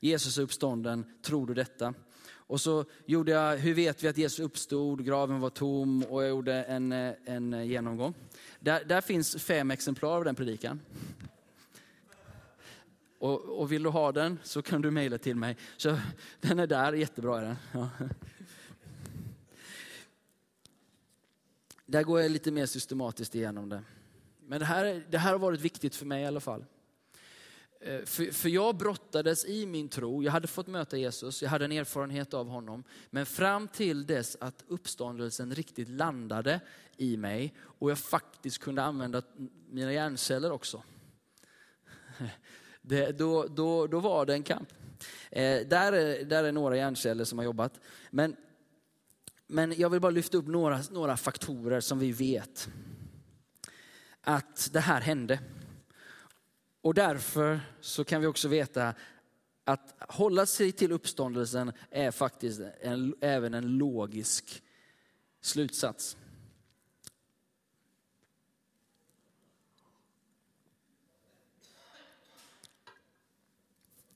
Jesus 0.00 0.38
är 0.38 0.42
uppstånden, 0.42 1.04
tror 1.22 1.46
du 1.46 1.54
detta? 1.54 1.94
Och 2.28 2.60
så 2.60 2.84
gjorde 3.06 3.32
jag, 3.32 3.56
hur 3.56 3.74
vet 3.74 4.04
vi 4.04 4.08
att 4.08 4.18
Jesus 4.18 4.38
uppstod, 4.38 5.04
graven 5.04 5.40
var 5.40 5.50
tom 5.50 6.02
och 6.02 6.22
jag 6.22 6.28
gjorde 6.28 6.62
en, 6.62 6.92
en 6.92 7.66
genomgång. 7.66 8.14
Där, 8.60 8.84
där 8.84 9.00
finns 9.00 9.36
fem 9.36 9.70
exemplar 9.70 10.16
av 10.16 10.24
den 10.24 10.34
predikan. 10.34 10.80
Och, 13.20 13.60
och, 13.60 13.72
vill 13.72 13.82
du 13.82 13.88
ha 13.88 14.12
den 14.12 14.38
så 14.42 14.62
kan 14.62 14.82
du 14.82 14.90
mejla 14.90 15.18
till 15.18 15.36
mig. 15.36 15.56
Så 15.76 15.98
den 16.40 16.58
är 16.58 16.66
där, 16.66 16.92
jättebra 16.92 17.38
är 17.38 17.42
den. 17.42 17.56
Ja. 17.72 17.88
Där 21.86 22.02
går 22.02 22.20
jag 22.20 22.30
lite 22.30 22.50
mer 22.50 22.66
systematiskt 22.66 23.34
igenom 23.34 23.68
det. 23.68 23.82
Men 24.46 24.60
det 24.60 24.66
här, 24.66 25.04
det 25.10 25.18
här 25.18 25.32
har 25.32 25.38
varit 25.38 25.60
viktigt 25.60 25.94
för 25.94 26.06
mig 26.06 26.22
i 26.22 26.26
alla 26.26 26.40
fall. 26.40 26.64
Eh, 27.80 28.04
för, 28.04 28.32
för 28.32 28.48
jag 28.48 28.76
brottades 28.76 29.44
i 29.44 29.66
min 29.66 29.88
tro, 29.88 30.22
jag 30.22 30.32
hade 30.32 30.46
fått 30.46 30.66
möta 30.66 30.96
Jesus, 30.96 31.42
jag 31.42 31.50
hade 31.50 31.64
en 31.64 31.72
erfarenhet 31.72 32.34
av 32.34 32.48
honom. 32.48 32.84
Men 33.10 33.26
fram 33.26 33.68
till 33.68 34.06
dess 34.06 34.36
att 34.40 34.64
uppståndelsen 34.68 35.54
riktigt 35.54 35.88
landade 35.88 36.60
i 36.96 37.16
mig 37.16 37.54
och 37.60 37.90
jag 37.90 37.98
faktiskt 37.98 38.58
kunde 38.58 38.82
använda 38.82 39.22
mina 39.70 39.92
hjärnceller 39.92 40.52
också. 40.52 40.82
Det, 42.90 43.12
då, 43.12 43.46
då, 43.46 43.86
då 43.86 44.00
var 44.00 44.26
det 44.26 44.32
en 44.32 44.42
kamp. 44.42 44.68
Eh, 45.30 45.66
där, 45.66 45.92
är, 45.92 46.24
där 46.24 46.44
är 46.44 46.52
några 46.52 46.76
hjärnceller 46.76 47.24
som 47.24 47.38
har 47.38 47.44
jobbat. 47.44 47.80
Men, 48.10 48.36
men 49.46 49.74
jag 49.76 49.90
vill 49.90 50.00
bara 50.00 50.10
lyfta 50.10 50.38
upp 50.38 50.46
några, 50.46 50.80
några 50.90 51.16
faktorer 51.16 51.80
som 51.80 51.98
vi 51.98 52.12
vet 52.12 52.68
att 54.20 54.68
det 54.72 54.80
här 54.80 55.00
hände. 55.00 55.40
Och 56.80 56.94
därför 56.94 57.60
så 57.80 58.04
kan 58.04 58.20
vi 58.20 58.26
också 58.26 58.48
veta 58.48 58.94
att 59.64 59.94
hålla 59.98 60.46
sig 60.46 60.72
till 60.72 60.92
uppståndelsen 60.92 61.72
är 61.90 62.10
faktiskt 62.10 62.60
en, 62.80 63.14
även 63.20 63.54
en 63.54 63.78
logisk 63.78 64.62
slutsats. 65.40 66.16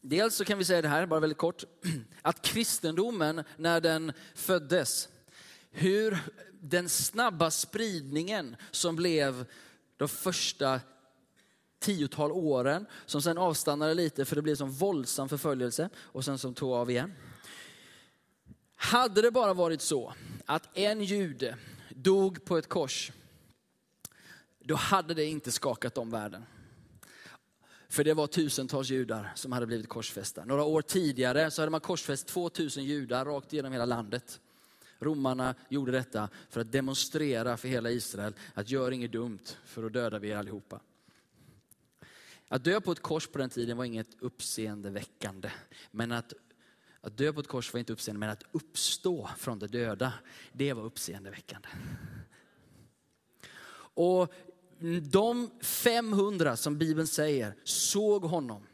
Dels 0.07 0.35
så 0.35 0.45
kan 0.45 0.59
vi 0.59 0.65
säga 0.65 0.83
det 0.83 0.89
här, 0.89 1.07
bara 1.07 1.21
väldigt 1.21 1.39
kort, 1.39 1.65
att 2.23 2.43
kristendomen 2.43 3.45
när 3.57 3.81
den 3.81 4.13
föddes, 4.35 5.09
hur 5.71 6.19
den 6.53 6.89
snabba 6.89 7.51
spridningen 7.51 8.57
som 8.71 8.97
blev 8.97 9.47
de 9.97 10.09
första 10.09 10.81
tiotal 11.79 12.33
åren, 12.33 12.87
som 13.07 13.23
sen 13.23 13.39
avstannade 13.39 13.95
lite 13.95 14.25
för 14.25 14.37
det 14.37 14.43
blev 14.43 14.55
som 14.55 14.71
våldsam 14.71 15.29
förföljelse 15.29 15.89
och 15.97 16.25
sen 16.25 16.39
som 16.39 16.55
tog 16.55 16.73
av 16.73 16.91
igen. 16.91 17.13
Hade 18.77 19.23
det 19.23 19.31
bara 19.31 19.55
varit 19.55 19.83
så 19.83 20.15
att 20.47 20.77
en 20.77 21.05
jude 21.05 21.57
dog 21.89 22.45
på 22.45 22.59
ett 22.59 22.69
kors, 22.69 23.13
då 24.59 24.75
hade 24.75 25.15
det 25.15 25.25
inte 25.25 25.53
skakat 25.53 25.99
om 25.99 26.11
världen. 26.11 26.45
För 27.95 28.05
det 28.05 28.15
var 28.15 28.27
tusentals 28.27 28.91
judar 28.91 29.33
som 29.35 29.53
hade 29.53 29.67
blivit 29.67 29.89
korsfästa. 29.89 30.45
Några 30.45 30.65
år 30.65 30.83
tidigare 30.83 31.51
så 31.51 31.63
hade 31.63 31.71
man 31.71 31.81
korsfäst 31.81 32.27
2000 32.27 32.85
judar 32.85 33.25
rakt 33.25 33.53
igenom 33.53 33.73
hela 33.73 33.85
landet. 33.85 34.41
Romarna 34.99 35.55
gjorde 35.69 35.93
detta 35.93 36.29
för 36.51 36.61
att 36.61 36.73
demonstrera 36.73 37.57
för 37.57 37.69
hela 37.69 37.91
Israel 37.91 38.35
att 38.55 38.71
gör 38.71 38.91
inget 38.91 39.13
dumt 39.13 39.41
för 39.65 39.87
att 39.87 39.93
döda 39.93 40.19
vi 40.19 40.29
er 40.29 40.37
allihopa. 40.37 40.81
Att 42.49 42.65
dö 42.65 42.81
på 42.81 42.93
ett 42.93 43.03
kors 43.03 43.27
på 43.27 43.39
den 43.39 43.51
tiden 43.51 43.77
var 43.77 43.85
inget 43.85 44.21
uppseendeväckande. 44.21 45.51
Men 45.91 46.13
att, 46.13 46.33
att 47.01 47.17
dö 47.17 47.33
på 47.33 47.41
ett 47.41 47.49
kors 47.49 47.73
var 47.73 47.79
inte 47.79 47.93
uppseende, 47.93 48.21
men 48.21 48.31
att 48.31 48.45
uppstå 48.53 49.31
från 49.39 49.59
de 49.59 49.67
döda, 49.67 50.13
det 50.53 50.73
var 50.73 50.83
uppseendeväckande. 50.83 51.69
Och 53.97 54.35
de 55.11 55.51
500 55.61 56.57
som 56.57 56.79
Bibeln 56.79 57.07
säger 57.07 57.55
såg 57.65 58.25
honom. 58.25 58.67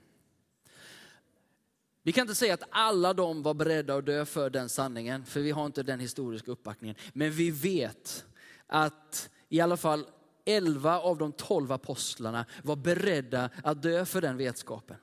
Vi 2.02 2.12
kan 2.12 2.22
inte 2.22 2.34
säga 2.34 2.54
att 2.54 2.62
alla 2.70 3.14
de 3.14 3.42
var 3.42 3.54
beredda 3.54 3.96
att 3.96 4.06
dö 4.06 4.24
för 4.24 4.50
den 4.50 4.68
sanningen, 4.68 5.24
för 5.24 5.40
vi 5.40 5.50
har 5.50 5.66
inte 5.66 5.82
den 5.82 6.00
historiska 6.00 6.50
uppbackningen. 6.50 6.96
Men 7.12 7.30
vi 7.30 7.50
vet 7.50 8.24
att 8.66 9.30
i 9.48 9.60
alla 9.60 9.76
fall 9.76 10.06
11 10.44 11.00
av 11.00 11.18
de 11.18 11.32
12 11.32 11.72
apostlarna 11.72 12.46
var 12.62 12.76
beredda 12.76 13.50
att 13.64 13.82
dö 13.82 14.04
för 14.04 14.20
den 14.20 14.36
vetskapen. 14.36 14.96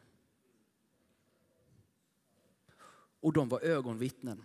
Och 3.20 3.34
de 3.34 3.50
var 3.50 3.62
ögonvittnen. 3.62 4.44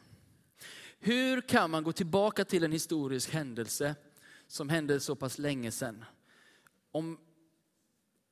Hur 0.99 1.41
kan 1.41 1.71
man 1.71 1.83
gå 1.83 1.93
tillbaka 1.93 2.45
till 2.45 2.65
en 2.65 2.73
historisk 2.73 3.31
händelse 3.31 3.95
som 4.47 4.69
hände 4.69 5.01
så 5.01 5.17
pass 5.17 5.39
länge 5.39 5.71
sedan? 5.71 6.05
Om, 6.93 7.19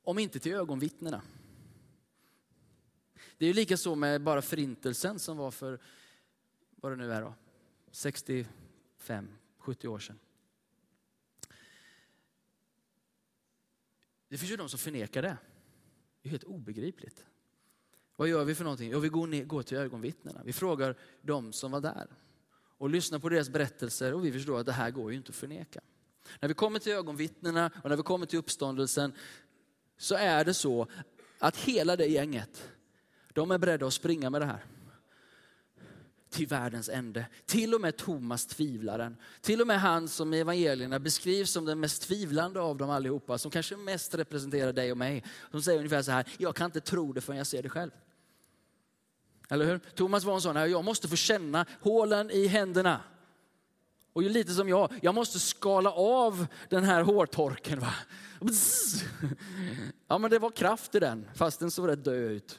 om 0.03 0.19
inte 0.19 0.39
till 0.39 0.53
ögonvittnena. 0.53 1.23
Det 3.39 3.47
är 3.47 3.55
lika 3.55 3.77
så 3.77 3.95
med 3.95 4.23
bara 4.23 4.43
förintelsen 4.43 5.19
som 5.19 5.37
var 5.37 5.51
för, 5.51 5.81
vad 6.71 6.93
det 6.93 6.97
nu 6.97 7.13
är 7.13 7.23
då, 7.23 7.35
65, 7.91 9.29
70 9.59 9.89
år 9.89 9.99
sedan. 9.99 10.19
Det 14.29 14.39
finns 14.39 14.53
ju 14.53 14.57
de 14.57 14.69
som 14.69 14.79
förnekar 14.79 15.23
det. 15.23 15.37
Det 16.23 16.29
är 16.29 16.31
helt 16.31 16.45
obegripligt. 16.45 17.25
Vad 18.17 18.29
gör 18.29 18.45
vi 18.45 18.55
för 18.55 18.65
någonting? 18.65 18.91
Jo, 18.91 18.99
vi 18.99 19.09
går, 19.09 19.27
ner, 19.27 19.45
går 19.45 19.63
till 19.63 19.79
ögonvittnena. 19.79 20.43
Vi 20.45 20.53
frågar 20.53 20.97
de 21.23 21.53
som 21.53 21.71
var 21.71 21.81
där 21.81 22.09
och 22.53 22.91
lyssnar 22.91 23.19
på 23.19 23.29
deras 23.29 23.49
berättelser 23.49 24.15
och 24.15 24.25
vi 24.25 24.33
förstår 24.33 24.61
att 24.61 24.67
det 24.67 24.73
här 24.73 24.91
går 24.91 25.11
ju 25.11 25.17
inte 25.17 25.31
att 25.31 25.37
förneka. 25.37 25.81
När 26.41 26.49
vi 26.49 26.55
kommer 26.55 26.79
till 26.79 26.93
ögonvittnena 26.93 27.71
och 27.83 27.91
när 27.91 27.97
vi 27.97 28.03
kommer 28.03 28.27
till 28.27 28.39
uppståndelsen 28.39 29.13
så 29.99 30.15
är 30.15 30.45
det 30.45 30.55
så 30.55 30.87
att 31.39 31.57
hela 31.57 31.97
det 31.97 32.07
gänget, 32.07 32.71
de 33.33 33.51
är 33.51 33.59
beredda 33.59 33.87
att 33.87 33.95
springa 33.95 34.31
med 34.31 34.41
det 34.41 34.47
här 34.47 34.65
till 36.31 36.47
världens 36.47 36.89
ände. 36.89 37.27
Till 37.47 37.75
och 37.75 37.81
med 37.81 37.97
Thomas 37.97 38.47
tvivlaren. 38.47 39.17
Till 39.41 39.61
och 39.61 39.67
med 39.67 39.81
han 39.81 40.09
som 40.09 40.35
i 40.35 40.41
evangelierna 40.41 40.99
beskrivs 40.99 41.51
som 41.51 41.65
den 41.65 41.81
mest 41.81 42.03
tvivlande 42.03 42.61
av 42.61 42.77
dem 42.77 42.91
allihopa, 42.91 43.39
som 43.39 43.51
kanske 43.51 43.77
mest 43.77 44.15
representerar 44.15 44.73
dig 44.73 44.91
och 44.91 44.99
mig. 44.99 45.25
Som 45.51 45.63
säger 45.63 45.79
ungefär 45.79 46.03
så 46.03 46.11
här, 46.11 46.27
jag 46.39 46.57
kan 46.57 46.67
inte 46.67 46.81
tro 46.81 47.13
det 47.13 47.21
förrän 47.21 47.39
jag 47.39 47.47
ser 47.47 47.63
det 47.63 47.69
själv. 47.69 47.91
Eller 49.49 49.65
hur? 49.65 49.79
Thomas 49.79 50.25
var 50.25 50.35
en 50.35 50.41
sån 50.41 50.57
här, 50.57 50.67
jag 50.67 50.85
måste 50.85 51.09
få 51.09 51.17
känna 51.17 51.67
hålen 51.81 52.31
i 52.31 52.47
händerna. 52.47 53.01
Och 54.13 54.23
lite 54.23 54.53
som 54.53 54.69
jag, 54.69 54.93
jag 55.03 55.15
måste 55.15 55.39
skala 55.39 55.93
av 55.93 56.47
den 56.69 56.85
här 56.85 57.03
hårtorken. 57.03 57.81
Va? 57.81 57.95
Ja 60.09 60.19
men 60.19 60.31
det 60.31 60.39
var 60.39 60.51
kraft 60.51 60.95
i 60.95 61.01
den, 61.01 61.29
fast 61.35 61.61
den 61.61 61.71
såg 61.71 61.89
rätt 61.89 62.05
död 62.05 62.31
ut. 62.31 62.59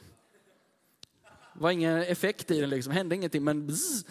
Det 1.54 1.60
var 1.60 1.70
ingen 1.70 1.98
effekt 1.98 2.50
i 2.50 2.60
den, 2.60 2.70
liksom. 2.70 2.92
hände 2.92 3.14
ingenting. 3.14 3.44
Men 3.44 3.66
bzz. 3.66 4.04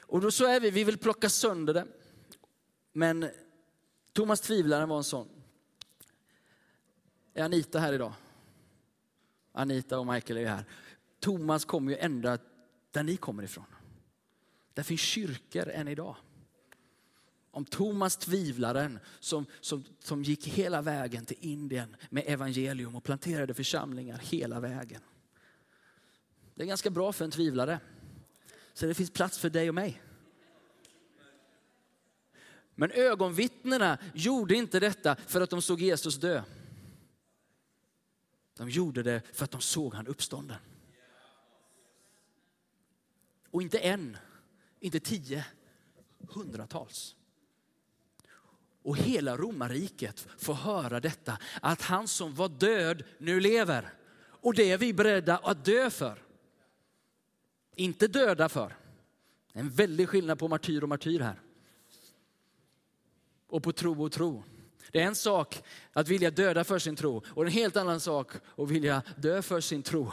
och 0.00 0.20
då 0.20 0.30
så 0.30 0.46
är 0.46 0.60
vi, 0.60 0.70
vi 0.70 0.84
vill 0.84 0.98
plocka 0.98 1.28
sönder 1.28 1.74
det. 1.74 1.86
Men 2.92 3.30
Thomas 4.12 4.40
tvivlaren 4.40 4.88
var 4.88 4.96
en 4.96 5.04
sån. 5.04 5.28
Är 7.34 7.44
Anita 7.44 7.78
här 7.78 7.92
idag? 7.92 8.12
Anita 9.52 9.98
och 9.98 10.06
Michael 10.06 10.36
är 10.36 10.40
ju 10.40 10.48
här. 10.48 10.64
Thomas 11.20 11.64
kommer 11.64 11.92
ju 11.92 11.98
ända 11.98 12.38
där 12.90 13.02
ni 13.02 13.16
kommer 13.16 13.42
ifrån. 13.42 13.73
Där 14.74 14.82
finns 14.82 15.00
kyrkor 15.00 15.68
än 15.68 15.88
idag. 15.88 16.16
Om 17.50 17.64
Thomas 17.64 18.16
tvivlaren 18.16 18.98
som, 19.20 19.46
som, 19.60 19.84
som 19.98 20.22
gick 20.22 20.46
hela 20.46 20.82
vägen 20.82 21.24
till 21.24 21.36
Indien 21.40 21.96
med 22.10 22.24
evangelium 22.26 22.96
och 22.96 23.04
planterade 23.04 23.54
församlingar 23.54 24.18
hela 24.18 24.60
vägen. 24.60 25.00
Det 26.54 26.62
är 26.62 26.66
ganska 26.66 26.90
bra 26.90 27.12
för 27.12 27.24
en 27.24 27.30
tvivlare. 27.30 27.80
Så 28.72 28.86
det 28.86 28.94
finns 28.94 29.10
plats 29.10 29.38
för 29.38 29.50
dig 29.50 29.68
och 29.68 29.74
mig. 29.74 30.02
Men 32.74 32.90
ögonvittnena 32.90 33.98
gjorde 34.14 34.54
inte 34.54 34.80
detta 34.80 35.16
för 35.16 35.40
att 35.40 35.50
de 35.50 35.62
såg 35.62 35.80
Jesus 35.80 36.16
dö. 36.16 36.42
De 38.56 38.70
gjorde 38.70 39.02
det 39.02 39.22
för 39.32 39.44
att 39.44 39.50
de 39.50 39.60
såg 39.60 39.94
han 39.94 40.06
uppstånden. 40.06 40.56
Och 43.50 43.62
inte 43.62 43.78
en, 43.78 44.16
inte 44.84 45.00
tio, 45.00 45.44
hundratals. 46.28 47.16
Och 48.82 48.96
hela 48.96 49.36
romarriket 49.36 50.26
får 50.38 50.54
höra 50.54 51.00
detta, 51.00 51.38
att 51.62 51.82
han 51.82 52.08
som 52.08 52.34
var 52.34 52.48
död 52.48 53.04
nu 53.18 53.40
lever. 53.40 53.94
Och 54.20 54.54
det 54.54 54.70
är 54.70 54.78
vi 54.78 54.92
beredda 54.92 55.36
att 55.36 55.64
dö 55.64 55.90
för. 55.90 56.22
Inte 57.74 58.08
döda 58.08 58.48
för. 58.48 58.76
Det 59.52 59.58
är 59.58 59.62
en 59.62 59.70
väldig 59.70 60.08
skillnad 60.08 60.38
på 60.38 60.48
martyr 60.48 60.82
och 60.82 60.88
martyr 60.88 61.20
här. 61.20 61.40
Och 63.46 63.62
på 63.62 63.72
tro 63.72 64.04
och 64.04 64.12
tro. 64.12 64.44
Det 64.92 65.02
är 65.02 65.06
en 65.06 65.14
sak 65.14 65.62
att 65.92 66.08
vilja 66.08 66.30
döda 66.30 66.64
för 66.64 66.78
sin 66.78 66.96
tro 66.96 67.22
och 67.26 67.42
en 67.42 67.52
helt 67.52 67.76
annan 67.76 68.00
sak 68.00 68.32
att 68.56 68.70
vilja 68.70 69.02
dö 69.16 69.42
för 69.42 69.60
sin 69.60 69.82
tro. 69.82 70.12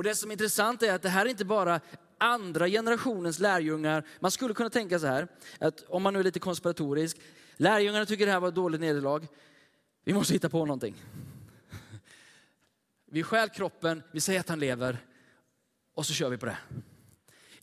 Och 0.00 0.04
det 0.04 0.14
som 0.14 0.30
är 0.30 0.32
intressant 0.32 0.82
är 0.82 0.94
att 0.94 1.02
det 1.02 1.08
här 1.08 1.26
är 1.26 1.30
inte 1.30 1.44
bara 1.44 1.80
andra 2.18 2.68
generationens 2.68 3.38
lärjungar. 3.38 4.06
Man 4.20 4.30
skulle 4.30 4.54
kunna 4.54 4.70
tänka 4.70 4.98
så 4.98 5.06
här, 5.06 5.28
att 5.58 5.84
om 5.88 6.02
man 6.02 6.12
nu 6.12 6.20
är 6.20 6.24
lite 6.24 6.38
konspiratorisk, 6.38 7.20
lärjungarna 7.56 8.06
tycker 8.06 8.26
det 8.26 8.32
här 8.32 8.40
var 8.40 8.48
ett 8.48 8.54
dåligt 8.54 8.80
nederlag. 8.80 9.26
Vi 10.04 10.12
måste 10.12 10.32
hitta 10.32 10.48
på 10.48 10.66
någonting. 10.66 10.94
Vi 13.06 13.22
stjäl 13.22 13.48
kroppen, 13.48 14.02
vi 14.12 14.20
säger 14.20 14.40
att 14.40 14.48
han 14.48 14.60
lever 14.60 14.98
och 15.94 16.06
så 16.06 16.12
kör 16.12 16.30
vi 16.30 16.38
på 16.38 16.46
det. 16.46 16.58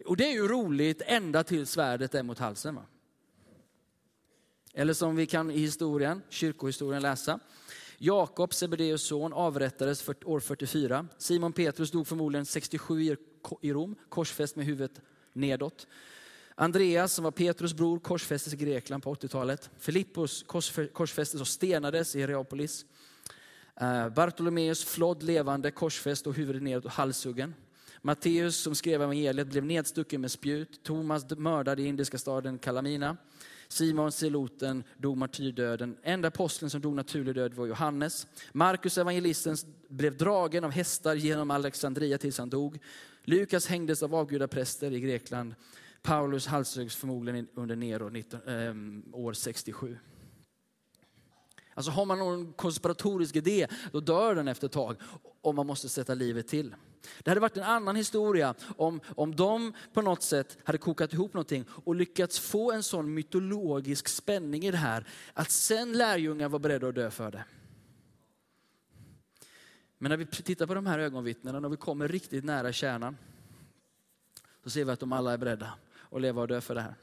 Och 0.06 0.18
det 0.18 0.26
är 0.26 0.34
ju 0.34 0.48
roligt 0.48 1.02
ända 1.06 1.44
till 1.44 1.68
svärdet 1.68 2.16
är 2.16 2.24
mot 2.24 2.40
halsen. 2.40 2.76
Va? 2.76 2.86
Eller 4.74 4.94
som 4.94 5.16
vi 5.16 5.26
kan 5.26 5.52
i 5.52 5.60
historien, 5.60 6.22
kyrkohistorien 6.30 7.02
läsa. 7.02 7.40
Jakob, 8.00 8.54
Sebedeus 8.54 9.02
son, 9.02 9.34
avrättades 9.34 10.02
för 10.02 10.16
år 10.26 10.40
44. 10.40 11.08
Simon 11.18 11.54
Petrus 11.54 11.92
dog 11.92 12.08
förmodligen 12.08 12.46
67 12.46 13.18
i 13.62 13.74
Rom, 13.74 13.96
korsfäst 14.10 14.56
med 14.56 14.66
huvudet 14.66 15.02
nedåt. 15.34 15.88
Andreas, 16.56 17.14
som 17.14 17.24
var 17.24 17.32
Petrus 17.32 17.74
bror, 17.74 18.00
korsfästes 18.00 18.54
i 18.54 18.58
Grekland 18.58 19.04
på 19.04 19.14
80-talet. 19.14 19.70
Filippos 19.78 20.46
korsfästes 20.94 21.42
och 21.42 21.48
stenades 21.48 22.16
i 22.16 22.28
Reapolis. 22.28 22.86
Eh, 23.76 24.10
Bartolomeus 24.10 24.84
flodd 24.84 25.24
levande, 25.24 25.72
korsfäst 25.72 26.28
och 26.28 26.36
huvudet 26.36 26.64
nedåt 26.64 26.86
och 26.86 26.92
halshuggen. 26.92 27.54
Matteus 28.02 28.56
som 28.56 28.76
skrev 28.76 29.02
evangeliet 29.02 29.48
blev 29.48 29.66
nedstucken 29.66 30.22
med 30.22 30.32
spjut. 30.32 30.84
Thomas 30.84 31.30
mördad 31.30 31.80
i 31.80 31.86
indiska 31.86 32.18
staden 32.18 32.60
Kalamina. 32.60 33.18
Simon 33.68 34.12
Seloten 34.12 34.84
dog 34.98 35.18
martyrdöden. 35.18 35.98
Enda 36.04 36.28
aposteln 36.28 36.70
som 36.70 36.82
dog 36.82 36.96
naturlig 36.96 37.36
död 37.36 37.54
var 37.54 37.66
Johannes. 37.66 38.28
Markus 38.52 38.98
evangelisten 38.98 39.58
blev 39.88 40.18
dragen 40.18 40.64
av 40.64 40.72
hästar 40.72 41.16
genom 41.16 41.52
Alexandria 41.52 42.18
tills 42.18 42.38
han 42.38 42.50
dog. 42.50 42.80
Lukas 43.24 43.68
hängdes 43.68 44.04
av 44.04 44.16
avgudapräster 44.16 44.92
i 44.92 45.00
Grekland. 45.00 45.56
Paulus 46.02 46.48
halshöggs 46.48 46.96
förmodligen 46.96 47.48
under 47.54 47.76
Nero 47.76 48.10
19, 48.10 48.40
eh, 48.48 48.74
år 49.20 49.34
67. 49.34 49.98
Alltså 51.74 51.92
har 51.92 52.06
man 52.06 52.20
någon 52.20 52.54
konspiratorisk 52.54 53.36
idé, 53.36 53.68
då 53.92 54.00
dör 54.00 54.36
den 54.36 54.48
efter 54.48 54.68
ett 54.68 54.74
tag 54.74 54.96
och 55.42 55.56
man 55.56 55.68
måste 55.68 55.90
sätta 55.90 56.14
livet 56.14 56.48
till. 56.48 56.76
Det 57.20 57.32
hade 57.32 57.42
varit 57.42 57.58
en 57.58 57.64
annan 57.64 57.96
historia 57.96 58.56
om, 58.78 59.02
om 59.16 59.36
de 59.36 59.74
på 59.94 60.02
något 60.02 60.24
sätt 60.24 60.58
hade 60.64 60.78
kokat 60.78 61.14
ihop 61.14 61.34
någonting 61.34 61.66
och 61.70 61.96
lyckats 61.96 62.40
få 62.40 62.72
en 62.72 62.84
sån 62.84 63.14
mytologisk 63.14 64.08
spänning 64.08 64.66
i 64.66 64.72
det 64.72 64.78
här, 64.78 65.08
att 65.34 65.52
sen 65.52 65.94
lärjungar 65.94 66.50
var 66.50 66.60
beredda 66.60 66.88
att 66.88 66.96
dö 66.96 67.12
för 67.12 67.32
det. 67.32 67.44
Men 69.98 70.10
när 70.10 70.18
vi 70.18 70.26
tittar 70.26 70.68
på 70.68 70.74
de 70.74 70.86
här 70.86 71.00
ögonvittnena, 71.00 71.60
när 71.60 71.70
vi 71.70 71.78
kommer 71.78 72.08
riktigt 72.08 72.44
nära 72.44 72.74
kärnan, 72.74 73.18
så 74.64 74.70
ser 74.70 74.86
vi 74.86 74.92
att 74.92 75.00
de 75.00 75.14
alla 75.14 75.34
är 75.34 75.38
beredda 75.38 75.74
att 76.12 76.22
leva 76.22 76.42
och 76.42 76.48
dö 76.48 76.62
för 76.62 76.76
det 76.76 76.82
här. 76.82 76.96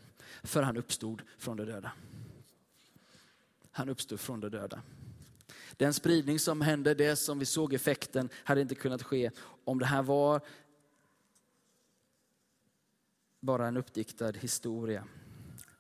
För 0.43 0.63
han 0.63 0.77
uppstod 0.77 1.23
från 1.39 1.57
de 1.57 1.65
döda. 1.65 1.93
Han 3.71 3.89
uppstod 3.89 4.21
från 4.21 4.41
de 4.41 4.49
döda. 4.49 4.83
Den 5.77 5.95
spridning 5.95 6.39
som 6.39 6.61
hände, 6.61 6.95
det 6.95 7.17
som 7.17 7.39
vi 7.39 7.45
såg 7.45 7.75
effekten, 7.75 8.29
hade 8.35 8.61
inte 8.61 8.75
kunnat 8.75 9.03
ske 9.03 9.31
om 9.65 9.79
det 9.79 9.87
här 9.87 10.03
var 10.03 10.41
bara 13.41 13.69
en 13.69 13.77
uppdiktad 13.77 14.33
historia. 14.33 15.05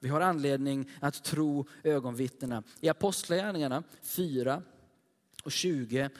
Vi 0.00 0.08
har 0.08 0.20
anledning 0.20 0.90
att 1.00 1.24
tro 1.24 1.66
ögonvittnena. 1.82 2.62
I 2.80 2.88
Apostlagärningarna 2.88 3.82
4 4.02 4.62
och 5.44 5.52
20 5.52 6.10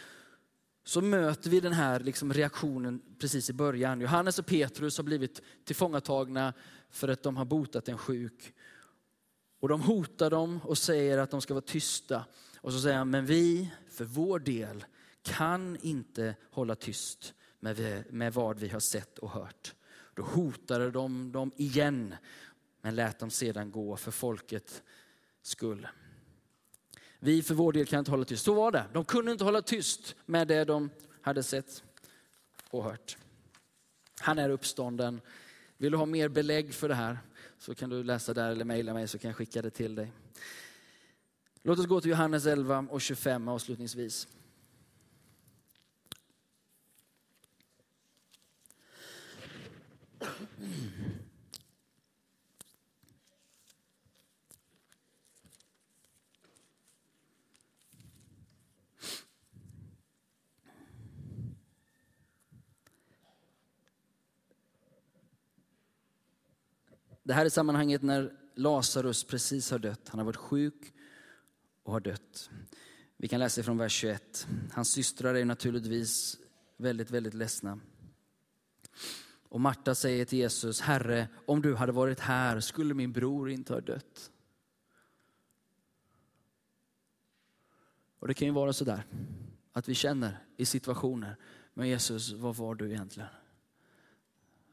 så 0.85 1.01
möter 1.01 1.51
vi 1.51 1.61
den 1.61 1.73
här 1.73 2.01
liksom 2.01 2.33
reaktionen 2.33 3.03
precis 3.19 3.51
i 3.51 3.53
början. 3.53 4.01
Johannes 4.01 4.39
och 4.39 4.47
Petrus 4.47 4.97
har 4.97 5.05
blivit 5.05 5.41
tillfångatagna 5.65 6.53
för 6.91 7.09
att 7.09 7.23
de 7.23 7.37
har 7.37 7.45
botat 7.45 7.89
en 7.89 7.99
sjuk. 7.99 8.55
Och 9.61 9.69
de 9.69 9.81
hotar 9.81 10.31
dem 10.31 10.61
och 10.65 10.79
säger 10.79 11.19
att 11.19 11.31
de 11.31 11.41
ska 11.41 11.55
vara 11.55 11.63
tysta. 11.63 12.25
Och 12.61 12.73
så 12.73 12.81
säger 12.81 12.97
han, 12.97 13.11
men 13.11 13.27
vi 13.27 13.71
för 13.91 14.05
vår 14.05 14.39
del 14.39 14.85
kan 15.23 15.77
inte 15.83 16.37
hålla 16.51 16.75
tyst 16.75 17.35
med, 17.65 18.05
med 18.11 18.35
vad 18.35 18.59
vi 18.59 18.69
har 18.69 18.81
sett 18.81 19.19
och 19.19 19.31
hört. 19.31 19.75
Då 20.15 20.23
hotade 20.23 20.91
de 20.91 21.33
dem 21.33 21.53
igen, 21.57 22.15
men 22.81 22.95
lät 22.95 23.19
dem 23.19 23.31
sedan 23.31 23.71
gå 23.71 23.97
för 23.97 24.11
folket 24.11 24.83
skull. 25.43 25.89
Vi 27.19 27.43
för 27.43 27.55
vår 27.55 27.73
del 27.73 27.87
kan 27.87 27.99
inte 27.99 28.11
hålla 28.11 28.25
tyst. 28.25 28.45
Så 28.45 28.55
var 28.55 28.73
det. 28.73 28.85
De 28.93 29.05
kunde 29.05 29.33
inte 29.33 29.45
hålla 29.45 29.63
tyst 29.63 30.17
med 30.27 30.49
det 30.49 30.65
de 30.65 30.91
hade 31.21 31.43
sett 31.43 31.83
och 32.71 32.85
hört. 32.85 33.17
Han 34.21 34.39
är 34.39 34.51
uppstånden. 34.51 35.21
Vill 35.77 35.93
du 35.93 35.99
ha 35.99 36.07
mer 36.07 36.29
belägg 36.29 36.75
för 36.75 36.89
det 36.89 36.95
här 36.95 37.19
så 37.59 37.75
kan 37.75 37.91
du 37.91 38.05
läsa 38.05 38.35
där 38.35 38.51
eller 38.51 38.65
mejla 38.65 38.95
mig 38.95 39.09
så 39.09 39.19
kan 39.19 39.29
jag 39.29 39.37
skicka 39.37 39.63
det 39.63 39.71
till 39.71 39.95
dig. 39.95 40.13
Låt 41.63 41.79
oss 41.79 41.87
gå 41.87 42.01
till 42.01 42.11
Johannes 42.11 42.47
11 42.47 42.87
och 42.91 43.01
25 43.01 43.49
avslutningsvis. 43.49 44.29
Det 67.25 67.35
här 67.35 67.45
är 67.45 67.49
sammanhanget 67.49 68.03
när 68.03 68.33
Lazarus 68.55 69.25
precis 69.25 69.71
har 69.71 69.79
dött. 69.79 70.09
Han 70.09 70.19
har 70.19 70.25
varit 70.25 70.37
sjuk 70.37 70.93
och 71.83 71.93
har 71.93 72.01
dött. 72.01 72.51
Vi 73.17 73.29
kan 73.29 73.41
läsa 73.41 73.63
från 73.63 73.79
vers 73.79 73.93
21. 73.93 74.49
Hans 74.73 74.93
systrar 74.93 75.35
är 75.35 75.45
naturligtvis 75.45 76.39
väldigt, 76.77 77.11
väldigt 77.11 77.35
ledsna. 77.35 77.81
Och 79.49 79.61
Marta 79.61 79.95
säger 79.95 80.25
till 80.25 80.39
Jesus, 80.39 80.81
Herre, 80.81 81.29
om 81.47 81.63
du 81.63 81.75
hade 81.75 81.93
varit 81.93 82.21
här 82.21 82.61
skulle 82.61 82.95
min 82.95 83.13
bror 83.13 83.51
inte 83.51 83.73
ha 83.73 83.81
dött. 83.81 84.31
Och 88.19 88.29
det 88.29 88.35
kan 88.35 88.49
ju 88.49 88.55
vara 88.55 88.73
så 88.73 88.85
där 88.85 89.07
att 89.73 89.89
vi 89.89 89.95
känner 89.95 90.39
i 90.57 90.67
situationer, 90.67 91.37
men 91.75 91.89
Jesus, 91.89 92.33
var 92.33 92.53
var 92.55 92.75
du 92.75 92.91
egentligen? 92.91 93.29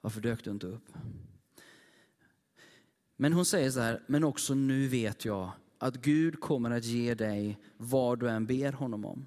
Varför 0.01 0.21
dök 0.21 0.43
du 0.43 0.51
inte 0.51 0.67
upp? 0.67 0.93
Men 3.21 3.33
hon 3.33 3.45
säger 3.45 3.71
så 3.71 3.79
här, 3.79 4.03
men 4.07 4.23
också 4.23 4.53
nu 4.53 4.87
vet 4.87 5.25
jag 5.25 5.51
att 5.77 5.95
Gud 5.95 6.39
kommer 6.39 6.71
att 6.71 6.83
ge 6.83 7.13
dig 7.13 7.59
vad 7.77 8.19
du 8.19 8.29
än 8.29 8.45
ber 8.45 8.71
honom 8.71 9.05
om. 9.05 9.25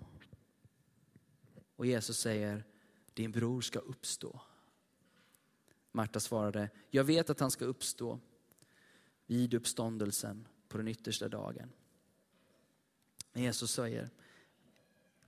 Och 1.76 1.86
Jesus 1.86 2.18
säger, 2.18 2.64
din 3.12 3.32
bror 3.32 3.60
ska 3.60 3.78
uppstå. 3.78 4.40
Marta 5.92 6.20
svarade, 6.20 6.70
jag 6.90 7.04
vet 7.04 7.30
att 7.30 7.40
han 7.40 7.50
ska 7.50 7.64
uppstå 7.64 8.20
vid 9.26 9.54
uppståndelsen 9.54 10.48
på 10.68 10.78
den 10.78 10.88
yttersta 10.88 11.28
dagen. 11.28 11.72
Men 13.32 13.42
Jesus 13.42 13.70
säger, 13.70 14.10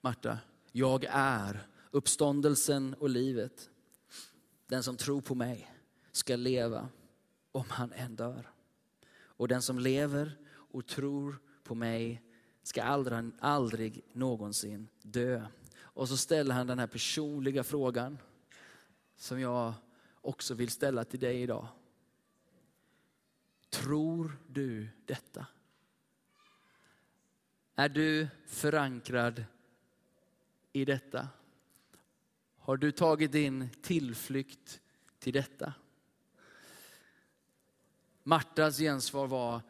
Marta, 0.01 0.39
jag 0.73 1.05
är 1.11 1.67
uppståndelsen 1.91 2.95
och 2.95 3.11
livet. 3.11 3.71
Den 4.67 4.83
som 4.83 4.97
tror 4.97 5.21
på 5.21 5.35
mig 5.35 5.73
ska 6.13 6.37
leva 6.37 6.89
om 7.53 7.65
han 7.69 7.93
än 7.93 8.17
dör. 8.17 8.56
Och 9.37 9.49
den 9.49 9.63
som 9.63 9.79
lever 9.79 10.39
och 10.49 10.87
tror 10.87 11.39
på 11.63 11.75
mig 11.75 12.23
ska 12.63 12.83
aldrig, 12.83 13.31
aldrig 13.39 14.05
någonsin 14.13 14.89
dö. 15.03 15.47
Och 15.79 16.09
så 16.09 16.17
ställer 16.17 16.55
han 16.55 16.67
den 16.67 16.79
här 16.79 16.87
personliga 16.87 17.65
frågan 17.65 18.19
som 19.17 19.41
jag 19.41 19.75
också 20.21 20.55
vill 20.55 20.71
ställa 20.71 21.05
till 21.05 21.21
dig 21.21 21.43
idag. 21.43 21.69
Tror 23.71 24.39
du 24.47 24.89
detta? 25.05 25.47
Är 27.75 27.89
du 27.89 28.29
förankrad 28.47 29.45
i 30.73 30.85
detta? 30.85 31.29
Har 32.57 32.77
du 32.77 32.93
tagit 32.93 33.33
din 33.33 33.69
tillflykt 33.83 34.81
till 35.19 35.33
detta? 35.33 35.75
Martas 38.29 38.79
gensvar 38.79 39.27
var, 39.27 39.61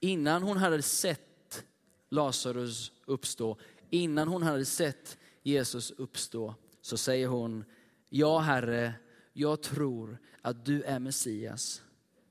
innan 0.00 0.42
hon 0.42 0.56
hade 0.56 0.82
sett 0.82 1.64
Lazarus 2.08 2.92
uppstå, 3.06 3.58
innan 3.90 4.28
hon 4.28 4.42
hade 4.42 4.64
sett 4.64 5.18
Jesus 5.42 5.90
uppstå, 5.90 6.54
så 6.80 6.96
säger 6.96 7.26
hon, 7.26 7.64
ja 8.08 8.38
Herre, 8.38 8.94
jag 9.32 9.62
tror 9.62 10.18
att 10.42 10.64
du 10.64 10.82
är 10.82 10.98
Messias, 10.98 11.82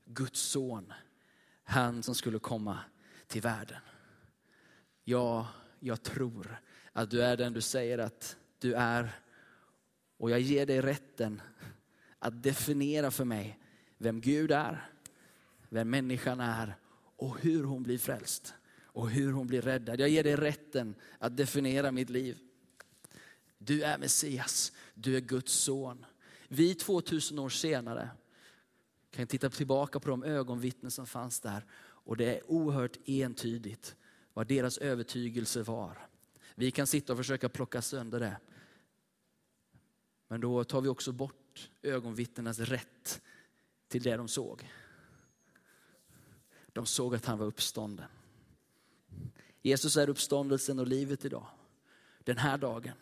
Guds 0.04 0.40
son, 0.40 0.92
han 1.64 2.02
som 2.02 2.14
skulle 2.14 2.38
komma 2.38 2.78
till 3.26 3.42
världen. 3.42 3.80
Ja, 5.04 5.48
jag 5.80 6.02
tror 6.02 6.60
att 6.92 7.10
du 7.10 7.22
är 7.22 7.36
den 7.36 7.52
du 7.52 7.60
säger 7.60 7.98
att 7.98 8.36
du 8.58 8.74
är. 8.74 9.10
Och 10.16 10.30
jag 10.30 10.40
ger 10.40 10.66
dig 10.66 10.80
rätten 10.80 11.42
att 12.18 12.42
definiera 12.42 13.10
för 13.10 13.24
mig 13.24 13.58
vem 13.98 14.20
Gud 14.20 14.50
är 14.52 14.90
vem 15.68 15.90
människan 15.90 16.40
är 16.40 16.76
och 17.16 17.40
hur 17.40 17.64
hon 17.64 17.82
blir 17.82 17.98
frälst 17.98 18.54
och 18.98 19.10
hur 19.10 19.32
hon 19.32 19.46
blir 19.46 19.62
räddad. 19.62 20.00
Jag 20.00 20.08
ger 20.08 20.24
dig 20.24 20.36
rätten 20.36 20.94
att 21.18 21.36
definiera 21.36 21.92
mitt 21.92 22.10
liv. 22.10 22.38
Du 23.58 23.82
är 23.82 23.98
Messias, 23.98 24.72
du 24.94 25.16
är 25.16 25.20
Guds 25.20 25.52
son. 25.52 26.06
Vi 26.48 26.74
2000 26.74 27.38
år 27.38 27.48
senare 27.48 28.10
kan 29.10 29.26
titta 29.26 29.50
tillbaka 29.50 30.00
på 30.00 30.10
de 30.10 30.24
ögonvittnen 30.24 30.90
som 30.90 31.06
fanns 31.06 31.40
där 31.40 31.64
och 32.08 32.16
det 32.16 32.36
är 32.36 32.50
oerhört 32.50 32.96
entydigt 33.04 33.96
vad 34.32 34.46
deras 34.46 34.78
övertygelse 34.78 35.62
var. 35.62 36.08
Vi 36.54 36.70
kan 36.70 36.86
sitta 36.86 37.12
och 37.12 37.18
försöka 37.18 37.48
plocka 37.48 37.82
sönder 37.82 38.20
det. 38.20 38.36
Men 40.28 40.40
då 40.40 40.64
tar 40.64 40.80
vi 40.80 40.88
också 40.88 41.12
bort 41.12 41.70
ögonvittnenas 41.82 42.58
rätt 42.58 43.22
till 43.88 44.02
det 44.02 44.16
de 44.16 44.28
såg. 44.28 44.68
De 46.78 46.86
såg 46.86 47.14
att 47.14 47.26
han 47.26 47.38
var 47.38 47.46
uppstånden. 47.46 48.06
Jesus 49.62 49.96
är 49.96 50.08
uppståndelsen 50.08 50.78
och 50.78 50.86
livet 50.86 51.24
idag. 51.24 51.46
Den 52.24 52.38
här 52.38 52.58
dagen. 52.58 52.94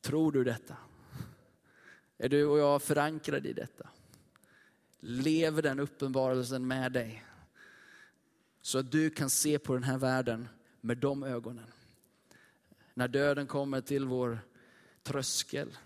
Tror 0.00 0.32
du 0.32 0.44
detta? 0.44 0.76
Är 2.16 2.28
du 2.28 2.46
och 2.46 2.58
jag 2.58 2.82
förankrade 2.82 3.48
i 3.48 3.52
detta? 3.52 3.88
Lever 5.00 5.62
den 5.62 5.80
uppenbarelsen 5.80 6.66
med 6.66 6.92
dig? 6.92 7.24
Så 8.60 8.78
att 8.78 8.92
du 8.92 9.10
kan 9.10 9.30
se 9.30 9.58
på 9.58 9.74
den 9.74 9.82
här 9.82 9.98
världen 9.98 10.48
med 10.80 10.98
de 10.98 11.22
ögonen. 11.22 11.72
När 12.94 13.08
döden 13.08 13.46
kommer 13.46 13.80
till 13.80 14.04
vår 14.04 14.40
tröskel 15.02 15.76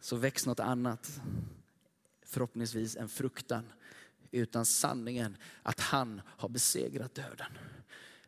så 0.00 0.16
väcks 0.16 0.46
något 0.46 0.60
annat. 0.60 1.20
Förhoppningsvis 2.30 2.96
en 2.96 3.08
fruktan 3.08 3.72
utan 4.30 4.66
sanningen 4.66 5.36
att 5.62 5.80
han 5.80 6.20
har 6.26 6.48
besegrat 6.48 7.14
döden. 7.14 7.58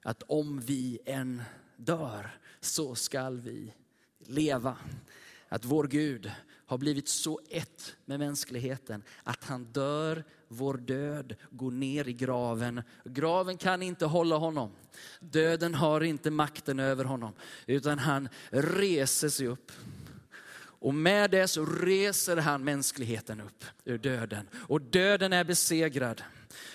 Att 0.02 0.22
om 0.22 0.60
vi 0.60 0.98
än 1.06 1.42
dör 1.76 2.40
så 2.60 2.94
skall 2.94 3.40
vi 3.40 3.74
leva. 4.18 4.76
Att 5.48 5.64
vår 5.64 5.84
Gud 5.84 6.30
har 6.66 6.78
blivit 6.78 7.08
så 7.08 7.40
ett 7.48 7.96
med 8.04 8.18
mänskligheten 8.18 9.02
att 9.22 9.44
han 9.44 9.64
dör 9.64 10.24
vår 10.48 10.74
död, 10.74 11.34
går 11.50 11.70
ner 11.70 12.08
i 12.08 12.12
graven. 12.12 12.82
Graven 13.04 13.56
kan 13.56 13.82
inte 13.82 14.06
hålla 14.06 14.36
honom. 14.36 14.70
Döden 15.20 15.74
har 15.74 16.00
inte 16.00 16.30
makten 16.30 16.78
över 16.78 17.04
honom, 17.04 17.32
utan 17.66 17.98
han 17.98 18.28
reser 18.50 19.28
sig 19.28 19.46
upp. 19.46 19.72
Och 20.82 20.94
med 20.94 21.30
det 21.30 21.48
så 21.48 21.66
reser 21.66 22.36
han 22.36 22.64
mänskligheten 22.64 23.40
upp 23.40 23.64
ur 23.84 23.98
döden. 23.98 24.48
Och 24.54 24.80
döden 24.80 25.32
är 25.32 25.44
besegrad. 25.44 26.22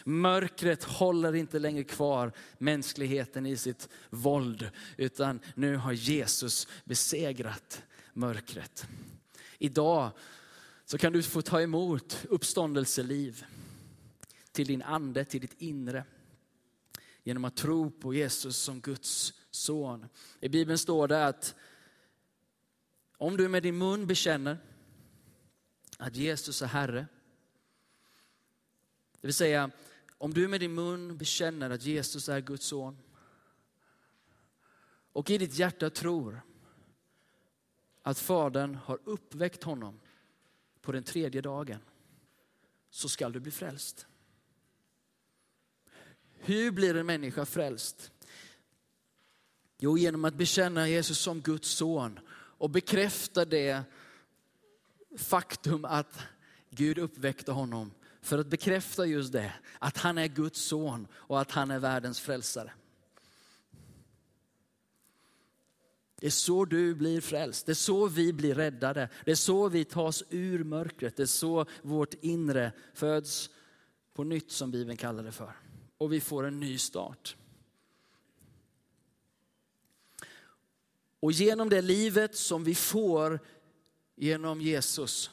Mörkret 0.04 0.84
håller 0.84 1.36
inte 1.36 1.60
längre 1.60 1.84
kvar 1.84 2.32
mänskligheten 2.58 3.46
i 3.46 3.58
sitt 3.58 3.90
våld, 4.10 4.70
utan 4.98 5.40
nu 5.56 5.76
har 5.76 5.92
Jesus 5.92 6.68
besegrat 6.84 7.84
mörkret. 8.14 8.88
Idag 9.58 10.12
så 10.86 10.98
kan 10.98 11.14
du 11.14 11.24
få 11.24 11.42
ta 11.42 11.62
emot 11.62 12.26
uppståndelseliv 12.30 13.46
till 14.52 14.68
din 14.68 14.82
ande, 14.82 15.26
till 15.26 15.42
ditt 15.42 15.62
inre. 15.62 16.04
Genom 17.24 17.46
att 17.46 17.56
tro 17.56 17.92
på 17.92 18.14
Jesus 18.14 18.58
som 18.58 18.82
Guds 18.82 19.34
son. 19.52 20.06
I 20.40 20.50
Bibeln 20.50 20.78
står 20.78 21.08
det 21.08 21.26
att 21.26 21.56
om 23.18 23.38
du 23.38 23.48
med 23.48 23.64
din 23.64 23.78
mun 23.78 24.08
bekänner 24.08 24.58
att 25.98 26.16
Jesus 26.16 26.62
är 26.62 26.68
Herre, 26.68 27.08
det 29.22 29.28
vill 29.28 29.34
säga 29.34 29.72
om 30.18 30.34
du 30.34 30.48
med 30.48 30.60
din 30.60 30.74
mun 30.74 31.18
bekänner 31.18 31.70
att 31.70 31.84
Jesus 31.84 32.30
är 32.30 32.42
Guds 32.42 32.66
son 32.66 32.98
och 35.12 35.30
i 35.30 35.38
ditt 35.38 35.58
hjärta 35.58 35.90
tror 35.90 36.42
att 38.02 38.20
Fadern 38.20 38.76
har 38.76 39.00
uppväckt 39.04 39.64
honom 39.64 40.00
på 40.82 40.92
den 40.92 41.04
tredje 41.04 41.42
dagen, 41.42 41.80
så 42.90 43.10
skall 43.10 43.32
du 43.32 43.40
bli 43.40 43.52
frälst. 43.52 44.08
Hur 46.34 46.72
blir 46.72 46.96
en 46.96 47.06
människa 47.06 47.46
frälst? 47.46 48.12
Jo, 49.78 49.98
genom 49.98 50.26
att 50.26 50.34
bekänna 50.34 50.88
Jesus 50.88 51.20
som 51.20 51.42
Guds 51.42 51.70
son 51.70 52.20
och 52.58 52.70
bekräftar 52.70 53.46
det 53.46 53.84
faktum 55.18 55.86
att 55.86 56.20
Gud 56.70 56.98
uppväckte 56.98 57.52
honom 57.52 57.92
för 58.22 58.38
att 58.38 58.48
bekräfta 58.48 59.06
just 59.06 59.34
det, 59.34 59.54
att 59.80 59.98
han 59.98 60.18
är 60.18 60.28
Guds 60.28 60.62
son 60.62 61.08
och 61.14 61.42
att 61.42 61.52
han 61.52 61.72
är 61.72 61.80
världens 61.80 62.20
frälsare. 62.20 62.72
Det 66.20 66.26
är 66.26 66.32
så 66.32 66.66
du 66.66 66.96
blir 66.96 67.22
frälst, 67.22 67.66
det 67.66 67.72
är 67.72 67.74
så 67.74 68.08
vi 68.08 68.34
blir 68.34 68.56
räddade, 68.56 69.10
det 69.26 69.32
är 69.32 69.36
så 69.36 69.70
vi 69.70 69.86
tas 69.86 70.24
ur 70.30 70.64
mörkret, 70.64 71.16
det 71.16 71.24
är 71.24 71.28
så 71.28 71.66
vårt 71.82 72.14
inre 72.22 72.72
föds 72.94 73.50
på 74.14 74.24
nytt 74.24 74.52
som 74.52 74.72
Bibeln 74.72 74.98
kallar 74.98 75.24
det 75.24 75.32
för. 75.32 75.52
Och 75.98 76.14
vi 76.14 76.22
får 76.22 76.44
en 76.48 76.60
ny 76.60 76.78
start. 76.78 77.36
Och 81.20 81.32
genom 81.32 81.70
det 81.70 81.82
livet 81.82 82.36
som 82.36 82.64
vi 82.64 82.76
får 82.76 83.40
genom 84.16 84.62
Jesus 84.62 85.32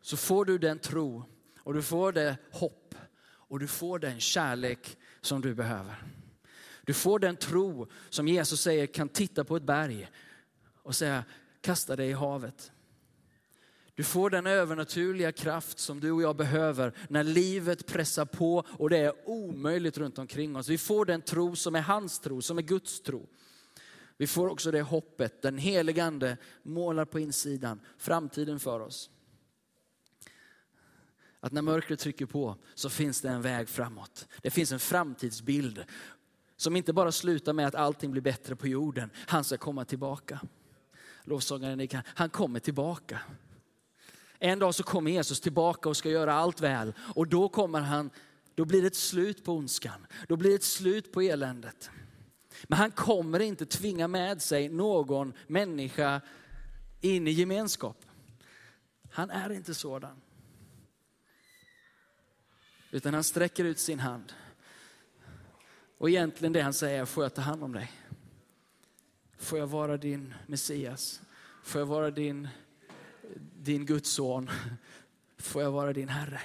så 0.00 0.16
får 0.16 0.44
du 0.44 0.58
den 0.58 0.78
tro 0.78 1.24
och 1.58 1.74
du 1.74 1.82
får 1.82 2.12
det 2.12 2.36
hopp 2.50 2.94
och 3.24 3.58
du 3.58 3.66
får 3.66 3.98
den 3.98 4.20
kärlek 4.20 4.96
som 5.20 5.40
du 5.40 5.54
behöver. 5.54 6.04
Du 6.82 6.94
får 6.94 7.18
den 7.18 7.36
tro 7.36 7.86
som 8.10 8.28
Jesus 8.28 8.60
säger 8.60 8.86
kan 8.86 9.08
titta 9.08 9.44
på 9.44 9.56
ett 9.56 9.62
berg 9.62 10.10
och 10.82 10.96
säga 10.96 11.24
kasta 11.60 11.96
dig 11.96 12.08
i 12.08 12.12
havet. 12.12 12.72
Du 13.94 14.04
får 14.04 14.30
den 14.30 14.46
övernaturliga 14.46 15.32
kraft 15.32 15.78
som 15.78 16.00
du 16.00 16.10
och 16.10 16.22
jag 16.22 16.36
behöver 16.36 16.92
när 17.08 17.24
livet 17.24 17.86
pressar 17.86 18.24
på 18.24 18.64
och 18.68 18.90
det 18.90 18.98
är 18.98 19.28
omöjligt 19.28 19.98
runt 19.98 20.18
omkring 20.18 20.56
oss. 20.56 20.68
Vi 20.68 20.78
får 20.78 21.04
den 21.04 21.22
tro 21.22 21.56
som 21.56 21.74
är 21.74 21.80
hans 21.80 22.20
tro, 22.20 22.42
som 22.42 22.58
är 22.58 22.62
Guds 22.62 23.00
tro. 23.00 23.28
Vi 24.16 24.26
får 24.26 24.48
också 24.48 24.70
det 24.70 24.82
hoppet, 24.82 25.42
den 25.42 25.58
helige 25.58 26.04
ande 26.04 26.36
målar 26.62 27.04
på 27.04 27.18
insidan 27.18 27.80
framtiden 27.98 28.60
för 28.60 28.80
oss. 28.80 29.10
Att 31.40 31.52
när 31.52 31.62
mörkret 31.62 31.98
trycker 31.98 32.26
på 32.26 32.56
så 32.74 32.90
finns 32.90 33.20
det 33.20 33.28
en 33.28 33.42
väg 33.42 33.68
framåt. 33.68 34.28
Det 34.42 34.50
finns 34.50 34.72
en 34.72 34.80
framtidsbild 34.80 35.84
som 36.56 36.76
inte 36.76 36.92
bara 36.92 37.12
slutar 37.12 37.52
med 37.52 37.66
att 37.66 37.74
allting 37.74 38.10
blir 38.10 38.22
bättre 38.22 38.56
på 38.56 38.68
jorden. 38.68 39.10
Han 39.16 39.44
ska 39.44 39.56
komma 39.56 39.84
tillbaka. 39.84 40.40
Lovsångaren, 41.24 41.88
han 42.04 42.30
kommer 42.30 42.60
tillbaka. 42.60 43.20
En 44.38 44.58
dag 44.58 44.74
så 44.74 44.82
kommer 44.82 45.10
Jesus 45.10 45.40
tillbaka 45.40 45.88
och 45.88 45.96
ska 45.96 46.10
göra 46.10 46.34
allt 46.34 46.60
väl. 46.60 46.94
Och 46.98 47.28
då 47.28 47.48
kommer 47.48 47.80
han, 47.80 48.10
då 48.54 48.64
blir 48.64 48.80
det 48.80 48.86
ett 48.86 48.96
slut 48.96 49.44
på 49.44 49.52
ondskan. 49.52 50.06
Då 50.28 50.36
blir 50.36 50.50
det 50.50 50.56
ett 50.56 50.62
slut 50.62 51.12
på 51.12 51.20
eländet. 51.20 51.90
Men 52.68 52.78
han 52.78 52.90
kommer 52.90 53.40
inte 53.40 53.66
tvinga 53.66 54.08
med 54.08 54.42
sig 54.42 54.68
någon 54.68 55.32
människa 55.46 56.20
in 57.00 57.28
i 57.28 57.30
gemenskap. 57.30 58.04
Han 59.10 59.30
är 59.30 59.52
inte 59.52 59.74
sådan. 59.74 60.20
Utan 62.90 63.14
han 63.14 63.24
sträcker 63.24 63.64
ut 63.64 63.78
sin 63.78 63.98
hand. 63.98 64.32
Och 65.98 66.10
egentligen 66.10 66.52
det 66.52 66.60
han 66.60 66.72
säger, 66.72 67.00
är, 67.00 67.04
får 67.04 67.24
jag 67.24 67.34
ta 67.34 67.42
hand 67.42 67.64
om 67.64 67.72
dig? 67.72 67.92
Får 69.38 69.58
jag 69.58 69.66
vara 69.66 69.96
din 69.96 70.34
Messias? 70.46 71.20
Får 71.62 71.80
jag 71.80 71.86
vara 71.86 72.10
din, 72.10 72.48
din 73.56 73.86
Guds 73.86 74.10
son? 74.10 74.50
Får 75.38 75.62
jag 75.62 75.70
vara 75.70 75.92
din 75.92 76.08
Herre? 76.08 76.40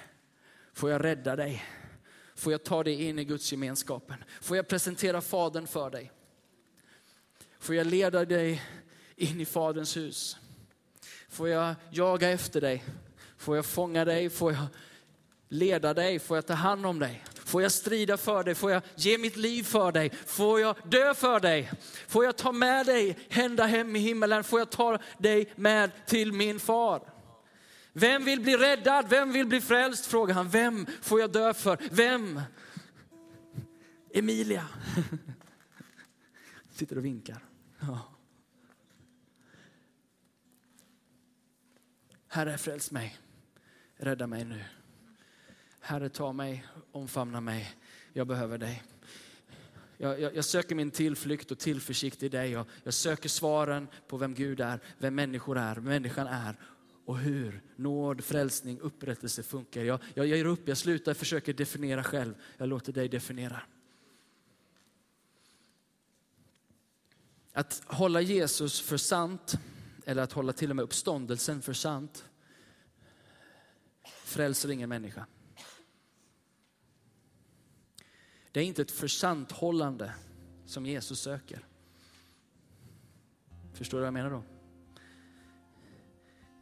Får 0.74 0.90
jag 0.90 1.04
rädda 1.04 1.36
dig? 1.36 1.64
Får 2.40 2.52
jag 2.52 2.64
ta 2.64 2.84
dig 2.84 3.04
in 3.04 3.20
i 3.20 3.24
Guds 3.24 3.52
gemenskapen? 3.52 4.24
Får 4.42 4.58
jag 4.58 4.68
presentera 4.68 5.22
Fadern 5.22 5.68
för 5.68 5.90
dig? 5.90 6.12
Får 7.60 7.76
jag 7.76 7.88
leda 7.88 8.26
dig 8.26 8.64
in 9.16 9.42
i 9.42 9.46
Faderns 9.46 9.98
hus? 9.98 10.38
Får 11.30 11.50
jag 11.50 11.76
jaga 11.92 12.30
efter 12.30 12.62
dig? 12.62 12.84
Får 13.38 13.56
jag 13.56 13.66
fånga 13.66 14.06
dig? 14.06 14.30
Får 14.30 14.52
jag 14.52 14.66
leda 15.50 15.94
dig? 15.94 16.20
Får 16.20 16.38
jag 16.38 16.46
ta 16.46 16.54
hand 16.54 16.86
om 16.86 17.00
dig? 17.00 17.24
Får 17.34 17.62
jag 17.62 17.72
strida 17.72 18.18
för 18.18 18.44
dig? 18.44 18.56
Får 18.56 18.72
jag 18.72 18.82
ge 18.96 19.18
mitt 19.18 19.38
liv 19.38 19.64
för 19.64 19.92
dig? 19.92 20.12
Får 20.26 20.60
jag 20.60 20.76
dö 20.86 21.14
för 21.14 21.40
dig? 21.40 21.72
Får 22.08 22.26
jag 22.26 22.38
ta 22.38 22.52
med 22.52 22.86
dig 22.86 23.18
ända 23.30 23.66
hem 23.66 23.96
i 23.96 24.00
himmelen? 24.00 24.44
Får 24.44 24.60
jag 24.60 24.70
ta 24.70 24.98
dig 25.18 25.54
med 25.56 25.92
till 26.06 26.34
min 26.34 26.60
far? 26.60 27.19
Vem 27.94 28.26
vill 28.26 28.42
bli 28.42 28.58
räddad? 28.58 29.10
Vem 29.10 29.34
vill 29.34 29.48
bli 29.48 29.62
frälst? 29.62 30.06
Frågar 30.06 30.36
han. 30.36 30.50
Vem 30.50 30.86
får 31.02 31.20
jag 31.20 31.32
dö 31.32 31.54
för? 31.54 31.78
Vem? 31.92 32.42
Emilia. 34.14 34.68
Sitter 36.72 36.98
och 36.98 37.06
vinkar. 37.06 37.46
Ja. 37.80 38.00
Herre, 42.28 42.58
fräls 42.58 42.92
mig. 42.92 43.18
Rädda 43.96 44.28
mig 44.28 44.46
nu. 44.46 44.64
Herre, 45.80 46.10
ta 46.10 46.34
mig, 46.34 46.68
omfamna 46.92 47.42
mig. 47.42 47.76
Jag 48.14 48.28
behöver 48.28 48.58
dig. 48.58 48.84
Jag, 49.98 50.22
jag, 50.22 50.36
jag, 50.36 50.46
söker 50.46 50.76
min 50.76 50.92
tillflykt 50.92 51.52
och 51.52 51.60
tillförsikt 51.60 52.24
i 52.24 52.30
dig. 52.30 52.52
Jag, 52.52 52.66
jag 52.84 52.94
söker 52.94 53.30
svaren 53.30 53.88
på 54.08 54.18
vem 54.18 54.34
Gud 54.34 54.60
är, 54.60 54.80
vem 54.98 55.16
människor 55.16 55.58
är, 55.58 55.76
vem 55.76 55.84
människan 55.84 56.28
är 56.28 56.56
och 57.10 57.18
hur 57.18 57.62
nåd, 57.76 58.24
frälsning, 58.24 58.80
upprättelse 58.80 59.44
funkar. 59.44 59.84
Jag, 59.84 60.00
jag 60.14 60.28
ger 60.28 60.46
upp, 60.46 60.68
jag 60.68 60.78
slutar 60.78 61.14
försöka 61.14 61.54
definiera 61.54 62.04
själv. 62.04 62.34
Jag 62.58 62.70
låter 62.70 62.94
dig 62.94 63.10
definiera. 63.10 63.62
Att 67.54 67.84
hålla 67.86 68.22
Jesus 68.22 68.82
för 68.82 68.98
sant, 68.98 69.58
eller 70.06 70.22
att 70.22 70.32
hålla 70.32 70.54
till 70.54 70.70
och 70.70 70.76
med 70.76 70.84
uppståndelsen 70.84 71.62
för 71.62 71.74
sant, 71.74 72.26
frälser 74.24 74.72
ingen 74.72 74.90
människa. 74.90 75.26
Det 78.52 78.60
är 78.60 78.64
inte 78.64 78.82
ett 78.82 78.92
försanthållande 78.92 80.14
som 80.66 80.86
Jesus 80.86 81.20
söker. 81.20 81.68
Förstår 83.74 83.98
du 83.98 84.02
vad 84.02 84.08
jag 84.08 84.14
menar 84.14 84.32
då? 84.32 84.59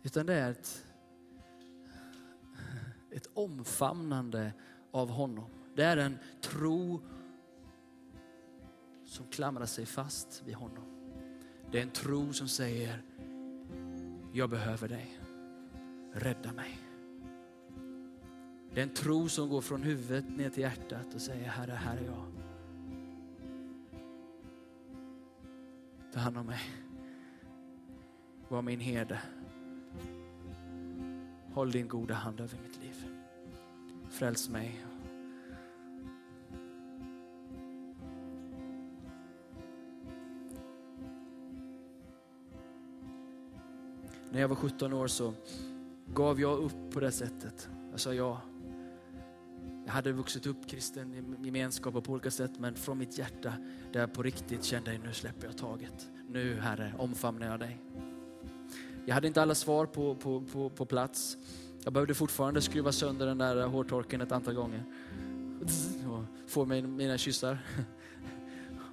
Utan 0.08 0.26
det 0.26 0.34
är 0.34 0.52
ett, 0.52 0.86
ett 3.12 3.30
omfamnande 3.34 4.54
av 4.92 5.10
honom. 5.10 5.50
Det 5.76 5.84
är 5.84 5.98
en 5.98 6.18
tro 6.42 7.02
som 9.06 9.26
klamrar 9.26 9.66
sig 9.66 9.86
fast 9.86 10.44
vid 10.46 10.56
honom. 10.56 10.84
Det 11.72 11.78
är 11.78 11.82
en 11.82 11.90
tro 11.90 12.34
som 12.34 12.48
säger, 12.48 13.02
jag 14.34 14.50
behöver 14.50 14.88
dig. 14.88 15.20
Rädda 16.14 16.54
mig. 16.54 16.80
Det 18.74 18.80
är 18.80 18.84
en 18.84 18.94
tro 18.94 19.30
som 19.30 19.50
går 19.50 19.62
från 19.62 19.84
huvudet 19.84 20.30
ner 20.30 20.50
till 20.50 20.64
hjärtat 20.64 21.16
och 21.16 21.22
säger, 21.22 21.50
Herre, 21.50 21.72
här 21.72 21.98
är 21.98 22.06
jag. 22.06 22.26
Ta 26.14 26.20
hand 26.20 26.38
om 26.38 26.46
mig. 26.46 26.62
Var 28.48 28.62
min 28.62 28.80
herde. 28.80 29.22
Håll 31.58 31.72
din 31.72 31.88
goda 31.88 32.14
hand 32.14 32.40
över 32.40 32.58
mitt 32.64 32.84
liv. 32.84 33.06
Fräls 34.10 34.50
mig. 34.50 34.86
När 44.32 44.42
jag 44.42 44.48
var 44.48 44.56
17 44.56 44.94
år 44.94 45.08
så 45.08 45.34
gav 46.14 46.42
jag 46.42 46.60
upp 46.60 46.92
på 46.92 47.00
det 47.00 47.12
sättet. 47.12 47.70
Jag 47.92 48.00
sa 48.00 48.14
ja. 48.14 48.42
Jag 49.86 49.94
hade 49.94 50.12
vuxit 50.12 50.48
upp 50.48 50.70
kristen 50.70 51.38
gemenskap 51.44 52.04
på 52.04 52.12
olika 52.12 52.32
sätt, 52.32 52.60
men 52.60 52.76
från 52.76 52.98
mitt 52.98 53.18
hjärta 53.18 53.54
där 53.94 54.00
jag 54.00 54.14
på 54.14 54.24
riktigt 54.24 54.64
kände, 54.64 54.98
nu 54.98 55.14
släpper 55.14 55.48
jag 55.48 55.58
taget. 55.58 56.10
Nu 56.30 56.60
Herre, 56.60 56.94
omfamnar 56.98 57.48
jag 57.48 57.60
dig. 57.60 57.80
Jag 59.08 59.14
hade 59.14 59.28
inte 59.28 59.42
alla 59.42 59.56
svar 59.56 59.86
på, 59.86 60.16
på, 60.16 60.42
på, 60.42 60.70
på 60.70 60.86
plats. 60.86 61.38
Jag 61.84 61.94
behövde 61.94 62.14
fortfarande 62.14 62.62
skruva 62.62 62.92
sönder 62.92 63.26
den 63.26 63.38
där 63.38 63.58
eh, 63.58 63.70
hårtorken 63.70 64.22
ett 64.22 64.32
antal 64.32 64.54
gånger. 64.54 64.84
Och 66.10 66.24
få 66.48 66.66
mig 66.66 66.82
mina 66.82 67.18
kyssar. 67.18 67.60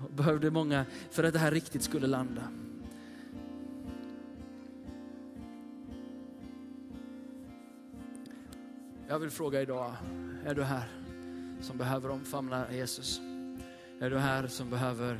Jag 0.01 0.11
behövde 0.17 0.51
många 0.51 0.85
för 1.11 1.25
att 1.25 1.33
det 1.33 1.39
här 1.39 1.51
riktigt 1.51 1.83
skulle 1.83 2.07
landa. 2.07 2.43
Jag 9.09 9.19
vill 9.19 9.31
fråga 9.31 9.63
idag, 9.63 9.93
är 10.45 10.55
du 10.55 10.63
här 10.63 10.89
som 11.61 11.79
behöver 11.79 12.11
omfamna 12.11 12.73
Jesus? 12.73 13.21
Är 14.01 14.11
du 14.11 14.19
här 14.19 14.47
som 14.47 14.71
behöver 14.71 15.19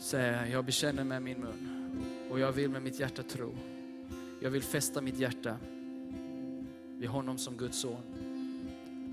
säga, 0.00 0.48
jag 0.48 0.64
bekänner 0.64 1.04
med 1.04 1.22
min 1.22 1.40
mun 1.40 1.71
och 2.32 2.40
jag 2.40 2.52
vill 2.52 2.70
med 2.70 2.82
mitt 2.82 3.00
hjärta 3.00 3.22
tro. 3.22 3.54
Jag 4.40 4.50
vill 4.50 4.62
fästa 4.62 5.00
mitt 5.00 5.18
hjärta 5.18 5.56
vid 6.98 7.08
honom 7.08 7.38
som 7.38 7.56
Guds 7.56 7.78
son 7.78 8.02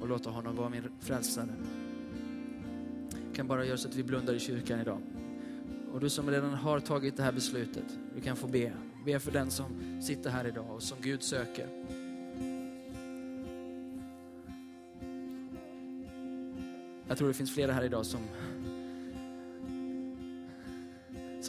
och 0.01 0.07
låta 0.07 0.29
honom 0.29 0.55
vara 0.55 0.69
min 0.69 0.83
frälsare. 0.99 1.49
Jag 3.27 3.35
kan 3.35 3.47
bara 3.47 3.65
göra 3.65 3.77
så 3.77 3.87
att 3.87 3.95
vi 3.95 4.03
blundar 4.03 4.33
i 4.33 4.39
kyrkan 4.39 4.79
idag. 4.79 5.01
Och 5.93 5.99
du 5.99 6.09
som 6.09 6.29
redan 6.29 6.53
har 6.53 6.79
tagit 6.79 7.17
det 7.17 7.23
här 7.23 7.31
beslutet, 7.31 7.97
du 8.15 8.21
kan 8.21 8.35
få 8.35 8.47
be. 8.47 8.73
Be 9.05 9.19
för 9.19 9.31
den 9.31 9.51
som 9.51 10.01
sitter 10.01 10.29
här 10.29 10.47
idag 10.47 10.75
och 10.75 10.83
som 10.83 10.97
Gud 11.01 11.23
söker. 11.23 11.67
Jag 17.07 17.17
tror 17.17 17.27
det 17.27 17.33
finns 17.33 17.53
flera 17.53 17.71
här 17.71 17.83
idag 17.83 18.05
som, 18.05 18.21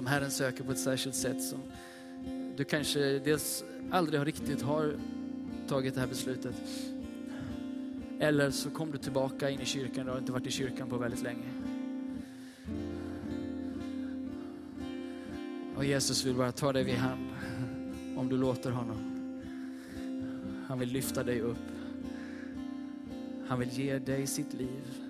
som 0.01 0.07
Herren 0.07 0.30
söker 0.30 0.64
på 0.64 0.72
ett 0.72 0.78
särskilt 0.78 1.14
sätt. 1.14 1.42
Som 1.42 1.59
du 2.57 2.64
kanske 2.64 3.18
dels 3.18 3.64
aldrig 3.90 4.20
har 4.20 4.24
riktigt 4.24 4.62
har 4.62 4.94
tagit 5.68 5.94
det 5.94 6.01
här 6.01 6.09
beslutet. 6.09 6.55
Eller 8.18 8.51
så 8.51 8.70
kom 8.70 8.90
du 8.90 8.98
tillbaka 8.98 9.51
in 9.51 9.61
i 9.61 9.64
kyrkan 9.64 10.07
du 10.07 10.12
har 10.12 10.18
inte 10.18 10.32
varit 10.32 10.46
i 10.46 10.51
kyrkan 10.51 10.88
på 10.88 10.96
väldigt 10.96 11.22
länge. 11.22 11.48
Och 15.76 15.84
Jesus 15.84 16.24
vill 16.24 16.34
bara 16.34 16.53
ta 16.53 16.72
dig 16.72 16.84
vid 16.84 16.94
hand 16.94 17.28
om 18.16 18.28
du 18.28 18.36
låter 18.36 18.70
honom. 18.70 18.98
Han 20.66 20.78
vill 20.78 20.88
lyfta 20.88 21.22
dig 21.22 21.40
upp. 21.40 21.68
Han 23.48 23.59
vill 23.59 23.70
ge 23.70 23.98
dig 23.98 24.26
sitt 24.26 24.55
liv. 24.55 25.09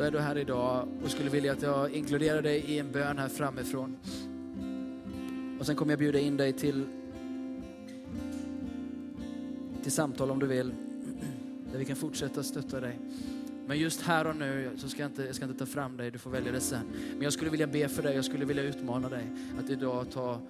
Så 0.00 0.04
är 0.04 0.10
du 0.10 0.18
här 0.18 0.38
idag 0.38 0.88
och 1.04 1.10
skulle 1.10 1.30
vilja 1.30 1.52
att 1.52 1.62
jag 1.62 1.92
inkluderar 1.92 2.42
dig 2.42 2.58
i 2.58 2.78
en 2.78 2.92
bön 2.92 3.18
här 3.18 3.28
framifrån. 3.28 3.96
Och 5.60 5.66
sen 5.66 5.76
kommer 5.76 5.92
jag 5.92 5.98
bjuda 5.98 6.18
in 6.18 6.36
dig 6.36 6.52
till, 6.52 6.86
till 9.82 9.92
samtal 9.92 10.30
om 10.30 10.38
du 10.38 10.46
vill, 10.46 10.72
där 11.72 11.78
vi 11.78 11.84
kan 11.84 11.96
fortsätta 11.96 12.42
stötta 12.42 12.80
dig. 12.80 12.98
Men 13.66 13.78
just 13.78 14.02
här 14.02 14.26
och 14.26 14.36
nu 14.36 14.70
så 14.76 14.88
ska 14.88 15.02
jag, 15.02 15.10
inte, 15.10 15.22
jag 15.22 15.34
ska 15.34 15.44
inte 15.44 15.58
ta 15.58 15.66
fram 15.66 15.96
dig, 15.96 16.10
du 16.10 16.18
får 16.18 16.30
välja 16.30 16.52
det 16.52 16.60
sen. 16.60 16.86
Men 17.12 17.22
jag 17.22 17.32
skulle 17.32 17.50
vilja 17.50 17.66
be 17.66 17.88
för 17.88 18.02
dig, 18.02 18.14
jag 18.14 18.24
skulle 18.24 18.44
vilja 18.44 18.62
utmana 18.62 19.08
dig 19.08 19.26
att 19.58 19.70
idag 19.70 20.10
ta, 20.10 20.40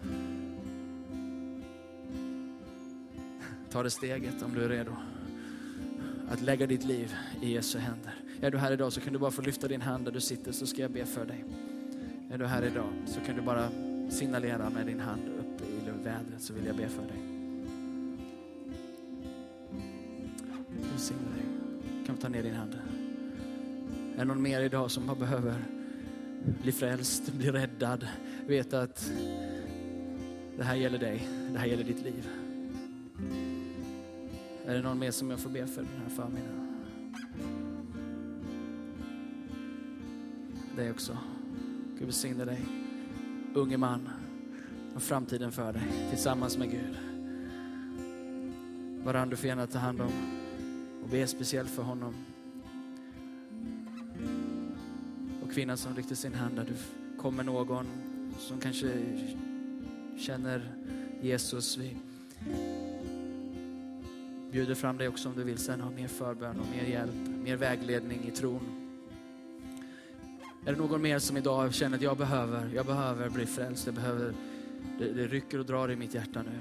ta 3.70 3.82
det 3.82 3.90
steget 3.90 4.42
om 4.42 4.54
du 4.54 4.64
är 4.64 4.68
redo. 4.68 4.92
Att 6.28 6.42
lägga 6.42 6.66
ditt 6.66 6.84
liv 6.84 7.14
i 7.42 7.52
Jesu 7.52 7.78
händer. 7.78 8.29
Är 8.40 8.50
du 8.50 8.58
här 8.58 8.72
idag 8.72 8.92
så 8.92 9.00
kan 9.00 9.12
du 9.12 9.18
bara 9.18 9.30
få 9.30 9.42
lyfta 9.42 9.68
din 9.68 9.82
hand 9.82 10.04
där 10.04 10.12
du 10.12 10.20
sitter 10.20 10.52
så 10.52 10.66
ska 10.66 10.82
jag 10.82 10.90
be 10.90 11.06
för 11.06 11.26
dig. 11.26 11.44
Är 12.30 12.38
du 12.38 12.46
här 12.46 12.62
idag 12.62 12.92
så 13.06 13.20
kan 13.20 13.36
du 13.36 13.42
bara 13.42 13.68
signalera 14.10 14.70
med 14.70 14.86
din 14.86 15.00
hand 15.00 15.22
uppe 15.38 15.64
i 15.64 16.04
vädret 16.04 16.42
så 16.42 16.52
vill 16.52 16.66
jag 16.66 16.76
be 16.76 16.88
för 16.88 17.02
dig. 17.02 17.22
Välsigna 20.90 21.22
dig. 21.22 21.44
Kan 22.06 22.14
vi 22.14 22.20
ta 22.20 22.28
ner 22.28 22.42
din 22.42 22.54
hand. 22.54 22.78
Är 24.14 24.18
det 24.18 24.24
någon 24.24 24.42
mer 24.42 24.60
idag 24.60 24.90
som 24.90 25.06
bara 25.06 25.16
behöver 25.16 25.54
bli 26.62 26.72
frälst, 26.72 27.32
bli 27.32 27.50
räddad, 27.50 28.08
veta 28.46 28.82
att 28.82 29.12
det 30.56 30.64
här 30.64 30.74
gäller 30.74 30.98
dig, 30.98 31.28
det 31.52 31.58
här 31.58 31.66
gäller 31.66 31.84
ditt 31.84 32.02
liv. 32.02 32.28
Är 34.66 34.74
det 34.74 34.82
någon 34.82 34.98
mer 34.98 35.10
som 35.10 35.30
jag 35.30 35.40
får 35.40 35.50
be 35.50 35.66
för 35.66 35.82
den 35.82 36.02
här 36.02 36.08
förmiddagen? 36.08 36.59
Dig 40.80 40.90
också. 40.90 41.18
Gud 41.98 42.06
välsigne 42.06 42.44
dig 42.44 42.58
unge 43.54 43.76
man 43.76 44.08
och 44.94 45.02
framtiden 45.02 45.52
för 45.52 45.72
dig 45.72 45.82
tillsammans 46.10 46.58
med 46.58 46.70
Gud. 46.70 46.96
Varann 49.04 49.30
du 49.30 49.36
får 49.36 49.46
gärna 49.46 49.66
ta 49.66 49.78
hand 49.78 50.00
om 50.00 50.12
och 51.02 51.08
be 51.08 51.26
speciellt 51.26 51.70
för 51.70 51.82
honom. 51.82 52.14
Och 55.42 55.52
kvinnan 55.52 55.76
som 55.76 55.96
ryckte 55.96 56.16
sin 56.16 56.34
hand 56.34 56.56
där 56.56 56.64
du 56.64 56.74
kommer 57.18 57.44
någon 57.44 57.86
som 58.38 58.60
kanske 58.60 58.92
känner 60.18 60.72
Jesus. 61.22 61.76
Vi 61.76 61.96
bjuder 64.52 64.74
fram 64.74 64.98
dig 64.98 65.08
också 65.08 65.28
om 65.28 65.34
du 65.34 65.44
vill 65.44 65.58
sen 65.58 65.80
ha 65.80 65.90
mer 65.90 66.08
förbön 66.08 66.60
och 66.60 66.66
mer 66.76 66.90
hjälp, 66.90 67.28
mer 67.42 67.56
vägledning 67.56 68.24
i 68.28 68.30
tron. 68.30 68.79
Är 70.64 70.72
det 70.72 70.78
någon 70.78 71.02
mer 71.02 71.18
som 71.18 71.36
idag 71.36 71.74
känner 71.74 71.96
att 71.96 72.02
jag 72.02 72.16
behöver, 72.16 72.70
jag 72.74 72.86
behöver 72.86 73.30
bli 73.30 73.46
frälst, 73.46 73.86
jag 73.86 73.94
behöver, 73.94 74.34
det, 74.98 75.12
det 75.12 75.26
rycker 75.26 75.58
och 75.58 75.66
drar 75.66 75.90
i 75.90 75.96
mitt 75.96 76.14
hjärta 76.14 76.42
nu. 76.42 76.60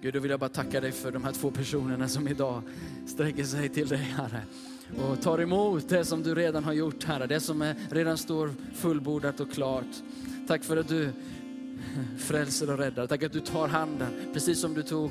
Gud, 0.00 0.14
då 0.14 0.20
vill 0.20 0.30
jag 0.30 0.40
bara 0.40 0.50
tacka 0.50 0.80
dig 0.80 0.92
för 0.92 1.12
de 1.12 1.24
här 1.24 1.32
två 1.32 1.50
personerna 1.50 2.08
som 2.08 2.28
idag 2.28 2.62
sträcker 3.06 3.44
sig 3.44 3.68
till 3.68 3.88
dig, 3.88 3.98
Herre. 3.98 4.42
Och 5.02 5.20
tar 5.20 5.40
emot 5.40 5.88
det 5.88 6.04
som 6.04 6.22
du 6.22 6.34
redan 6.34 6.64
har 6.64 6.72
gjort, 6.72 7.04
Herre. 7.04 7.26
Det 7.26 7.40
som 7.40 7.62
är, 7.62 7.76
redan 7.90 8.18
står 8.18 8.50
fullbordat 8.74 9.40
och 9.40 9.52
klart. 9.52 9.84
Tack 10.46 10.64
för 10.64 10.76
att 10.76 10.88
du 10.88 11.12
frälser 12.18 12.70
och 12.70 12.78
räddar. 12.78 13.06
Tack 13.06 13.22
att 13.22 13.32
du 13.32 13.40
tar 13.40 13.68
handen, 13.68 14.08
precis 14.32 14.60
som 14.60 14.74
du 14.74 14.82
tog 14.82 15.10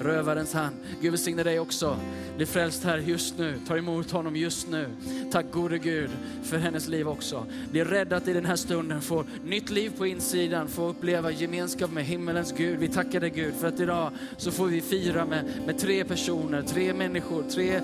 rövarens 0.00 0.54
hand. 0.54 0.76
Gud 1.00 1.10
välsigne 1.10 1.42
dig 1.42 1.60
också. 1.60 1.96
Bli 2.36 2.46
frälst 2.46 2.84
här 2.84 2.98
just 2.98 3.38
nu. 3.38 3.58
Ta 3.66 3.76
emot 3.76 4.10
honom 4.10 4.36
just 4.36 4.68
nu. 4.68 4.86
Tack 5.32 5.46
gode 5.52 5.78
Gud 5.78 6.10
för 6.42 6.58
hennes 6.58 6.88
liv 6.88 7.08
också. 7.08 7.46
Bli 7.70 7.84
räddat 7.84 8.28
i 8.28 8.32
den 8.32 8.44
här 8.44 8.56
stunden, 8.56 9.00
få 9.00 9.24
nytt 9.44 9.70
liv 9.70 9.92
på 9.98 10.06
insidan, 10.06 10.68
få 10.68 10.88
uppleva 10.88 11.30
gemenskap 11.30 11.92
med 11.92 12.04
himmelens 12.04 12.52
Gud. 12.56 12.78
Vi 12.78 12.88
tackar 12.88 13.20
dig 13.20 13.30
Gud 13.30 13.54
för 13.54 13.68
att 13.68 13.80
idag 13.80 14.10
så 14.36 14.50
får 14.50 14.66
vi 14.66 14.80
fira 14.80 15.24
med, 15.24 15.44
med 15.66 15.78
tre 15.78 16.04
personer, 16.04 16.62
tre 16.62 16.94
människor, 16.94 17.42
tre 17.42 17.80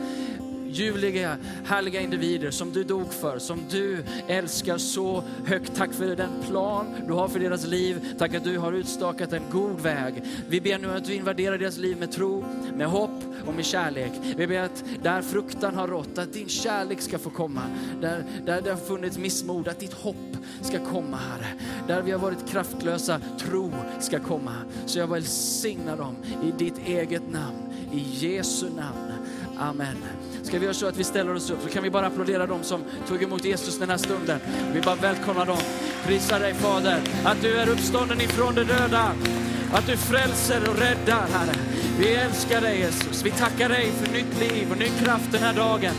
ljuvliga, 0.77 1.37
härliga 1.64 2.01
individer 2.01 2.51
som 2.51 2.72
du 2.72 2.85
dog 2.85 3.12
för, 3.12 3.39
som 3.39 3.61
du 3.70 4.05
älskar 4.29 4.79
så 4.79 5.24
högt. 5.47 5.77
Tack 5.77 5.93
för 5.93 6.16
den 6.16 6.31
plan 6.49 6.87
du 7.07 7.12
har 7.12 7.29
för 7.29 7.41
deras 7.41 7.66
liv. 7.66 8.14
Tack 8.18 8.35
att 8.35 8.45
du 8.45 8.59
har 8.59 8.72
utstakat 8.72 9.33
en 9.33 9.43
god 9.53 9.81
väg. 9.81 10.22
Vi 10.49 10.61
ber 10.61 10.79
nu 10.79 10.91
att 10.91 11.05
du 11.05 11.14
invaderar 11.14 11.59
deras 11.59 11.79
liv 11.79 11.99
med 11.99 12.12
tro, 12.12 12.45
med 12.74 12.87
hopp 12.87 13.22
och 13.47 13.55
med 13.55 13.64
kärlek. 13.64 14.12
Vi 14.37 14.47
ber 14.47 14.61
att 14.61 14.85
där 15.03 15.22
fruktan 15.22 15.74
har 15.74 15.89
rått, 15.89 16.18
att 16.18 16.33
din 16.33 16.49
kärlek 16.49 17.01
ska 17.01 17.18
få 17.18 17.31
komma. 17.31 17.62
Där, 18.01 18.24
där 18.47 18.61
det 18.61 18.70
har 18.70 18.77
funnits 18.77 19.18
missmod, 19.18 19.68
att 19.68 19.81
ditt 19.81 19.93
hopp 19.93 20.37
ska 20.62 20.79
komma, 20.79 21.16
Herre. 21.16 21.47
Där 21.87 22.03
vi 22.03 22.11
har 22.12 22.18
varit 22.18 22.49
kraftlösa, 22.49 23.20
tro 23.39 23.72
ska 24.01 24.20
komma. 24.20 24.55
Så 24.87 24.99
jag 24.99 25.07
välsignar 25.07 25.97
dem 25.97 26.16
i 26.43 26.64
ditt 26.64 26.79
eget 26.87 27.33
namn, 27.33 27.57
i 27.93 27.99
Jesu 27.99 28.66
namn. 28.66 29.12
Amen. 29.59 29.97
Ska 30.47 30.59
vi 30.59 30.64
göra 30.64 30.74
så 30.74 30.86
att 30.86 30.97
vi 30.97 31.05
ställer 31.05 31.34
oss 31.34 31.51
upp 31.51 31.59
så 31.62 31.68
kan 31.68 31.82
vi 31.82 31.90
bara 31.90 32.07
applådera 32.07 32.47
dem 32.47 32.62
som 32.62 32.84
tog 33.09 33.22
emot 33.22 33.44
Jesus 33.44 33.78
den 33.78 33.90
här 33.90 33.97
stunden. 33.97 34.40
Vi 34.74 34.80
bara 34.80 34.94
välkomnar 34.94 35.47
dem. 35.47 35.59
Prisa 36.07 36.38
dig 36.38 36.55
Fader, 36.55 37.01
att 37.24 37.42
du 37.42 37.57
är 37.57 37.68
uppstånden 37.68 38.20
ifrån 38.20 38.55
de 38.55 38.64
döda. 38.64 39.12
Att 39.72 39.86
du 39.86 39.97
frälser 39.97 40.68
och 40.70 40.78
räddar 40.78 41.26
Herre. 41.32 41.55
Vi 41.99 42.14
älskar 42.14 42.61
dig 42.61 42.78
Jesus. 42.78 43.24
Vi 43.24 43.30
tackar 43.30 43.68
dig 43.68 43.90
för 43.90 44.12
nytt 44.12 44.40
liv 44.40 44.70
och 44.70 44.78
ny 44.78 44.88
kraft 45.05 45.32
den 45.32 45.42
här 45.42 45.55
dagen. 45.55 45.94